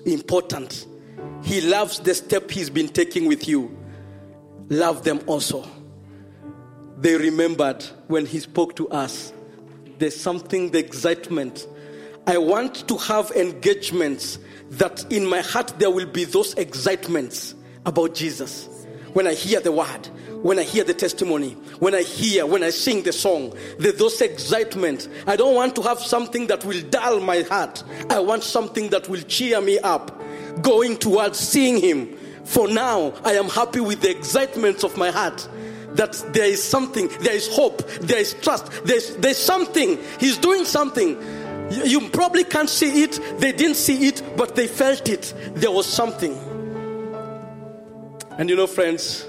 important. 0.07 0.87
He 1.43 1.61
loves 1.61 2.01
the 2.01 2.15
step 2.15 2.51
he's 2.51 2.71
been 2.71 2.89
taking 2.89 3.27
with 3.27 3.49
you. 3.49 3.77
Love 4.69 5.05
them 5.05 5.21
also. 5.27 5.69
They 6.99 7.17
remembered 7.17 7.83
when 8.09 8.27
he 8.27 8.41
spoke 8.41 8.77
to 8.77 8.89
us. 8.91 9.33
There's 9.99 10.19
something, 10.19 10.71
the 10.71 10.79
excitement. 10.79 11.67
I 12.27 12.39
want 12.39 12.87
to 12.89 12.97
have 12.97 13.31
engagements 13.33 14.39
that 14.71 15.11
in 15.11 15.27
my 15.27 15.41
heart 15.41 15.75
there 15.79 15.91
will 15.91 16.07
be 16.07 16.25
those 16.25 16.55
excitements 16.55 17.55
about 17.87 18.15
Jesus. 18.15 18.69
When 19.13 19.27
I 19.27 19.35
hear 19.35 19.61
the 19.61 19.73
word, 19.73 20.09
when 20.43 20.59
I 20.59 20.63
hear 20.63 20.85
the 20.85 20.95
testimony, 20.95 21.51
when 21.79 21.95
I 21.95 22.03
hear, 22.03 22.47
when 22.47 22.63
I 22.63 22.71
sing 22.71 23.03
the 23.03 23.13
song, 23.13 23.55
the, 23.79 23.93
those 23.93 24.21
excitement. 24.21 25.09
I 25.27 25.37
don't 25.37 25.55
want 25.55 25.77
to 25.77 25.83
have 25.83 26.01
something 26.01 26.47
that 26.47 26.65
will 26.65 26.81
dull 26.89 27.21
my 27.21 27.43
heart. 27.43 27.83
I 28.09 28.21
want 28.21 28.43
something 28.43 28.89
that 28.91 29.09
will 29.09 29.21
cheer 29.23 29.61
me 29.61 29.79
up, 29.81 30.19
going 30.63 30.97
towards 30.97 31.39
seeing 31.39 31.79
Him. 31.79 32.17
For 32.45 32.69
now, 32.69 33.13
I 33.25 33.35
am 33.35 33.49
happy 33.49 33.81
with 33.81 34.01
the 34.01 34.11
excitements 34.11 34.83
of 34.83 34.97
my 34.97 35.11
heart. 35.11 35.47
That 35.95 36.13
there 36.33 36.47
is 36.47 36.63
something, 36.63 37.09
there 37.21 37.35
is 37.35 37.49
hope, 37.49 37.87
there 38.01 38.19
is 38.19 38.35
trust, 38.35 38.71
there's, 38.85 39.17
there's 39.17 39.39
something. 39.39 39.99
He's 40.21 40.39
doing 40.39 40.65
something. 40.65 41.21
You, 41.71 41.85
you 41.85 42.09
probably 42.11 42.45
can't 42.45 42.71
see 42.71 43.03
it, 43.03 43.21
they 43.39 43.53
didn't 43.53 43.77
see 43.77 44.07
it, 44.07 44.23
but 44.37 44.55
they 44.55 44.69
felt 44.69 45.09
it. 45.09 45.35
There 45.55 45.71
was 45.71 45.87
something. 45.87 46.39
And 48.39 48.49
you 48.49 48.57
know, 48.57 48.69
friends, 48.69 49.27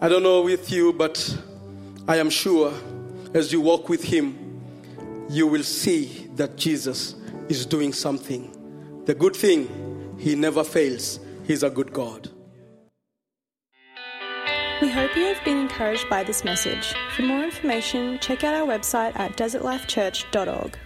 I 0.00 0.08
don't 0.08 0.22
know 0.22 0.42
with 0.42 0.70
you, 0.70 0.92
but 0.92 1.36
I 2.06 2.18
am 2.18 2.30
sure 2.30 2.72
as 3.34 3.52
you 3.52 3.60
walk 3.60 3.88
with 3.88 4.04
Him, 4.04 4.38
you 5.28 5.46
will 5.48 5.64
see 5.64 6.28
that 6.36 6.56
Jesus 6.56 7.16
is 7.48 7.66
doing 7.66 7.92
something. 7.92 9.02
The 9.06 9.14
good 9.14 9.34
thing, 9.34 10.16
He 10.16 10.36
never 10.36 10.62
fails. 10.62 11.18
He's 11.44 11.64
a 11.64 11.70
good 11.70 11.92
God. 11.92 12.30
We 14.80 14.88
hope 14.88 15.16
you 15.16 15.24
have 15.24 15.44
been 15.44 15.58
encouraged 15.58 16.08
by 16.08 16.22
this 16.22 16.44
message. 16.44 16.94
For 17.16 17.22
more 17.22 17.42
information, 17.42 18.20
check 18.20 18.44
out 18.44 18.54
our 18.54 18.68
website 18.68 19.18
at 19.18 19.36
desertlifechurch.org. 19.36 20.78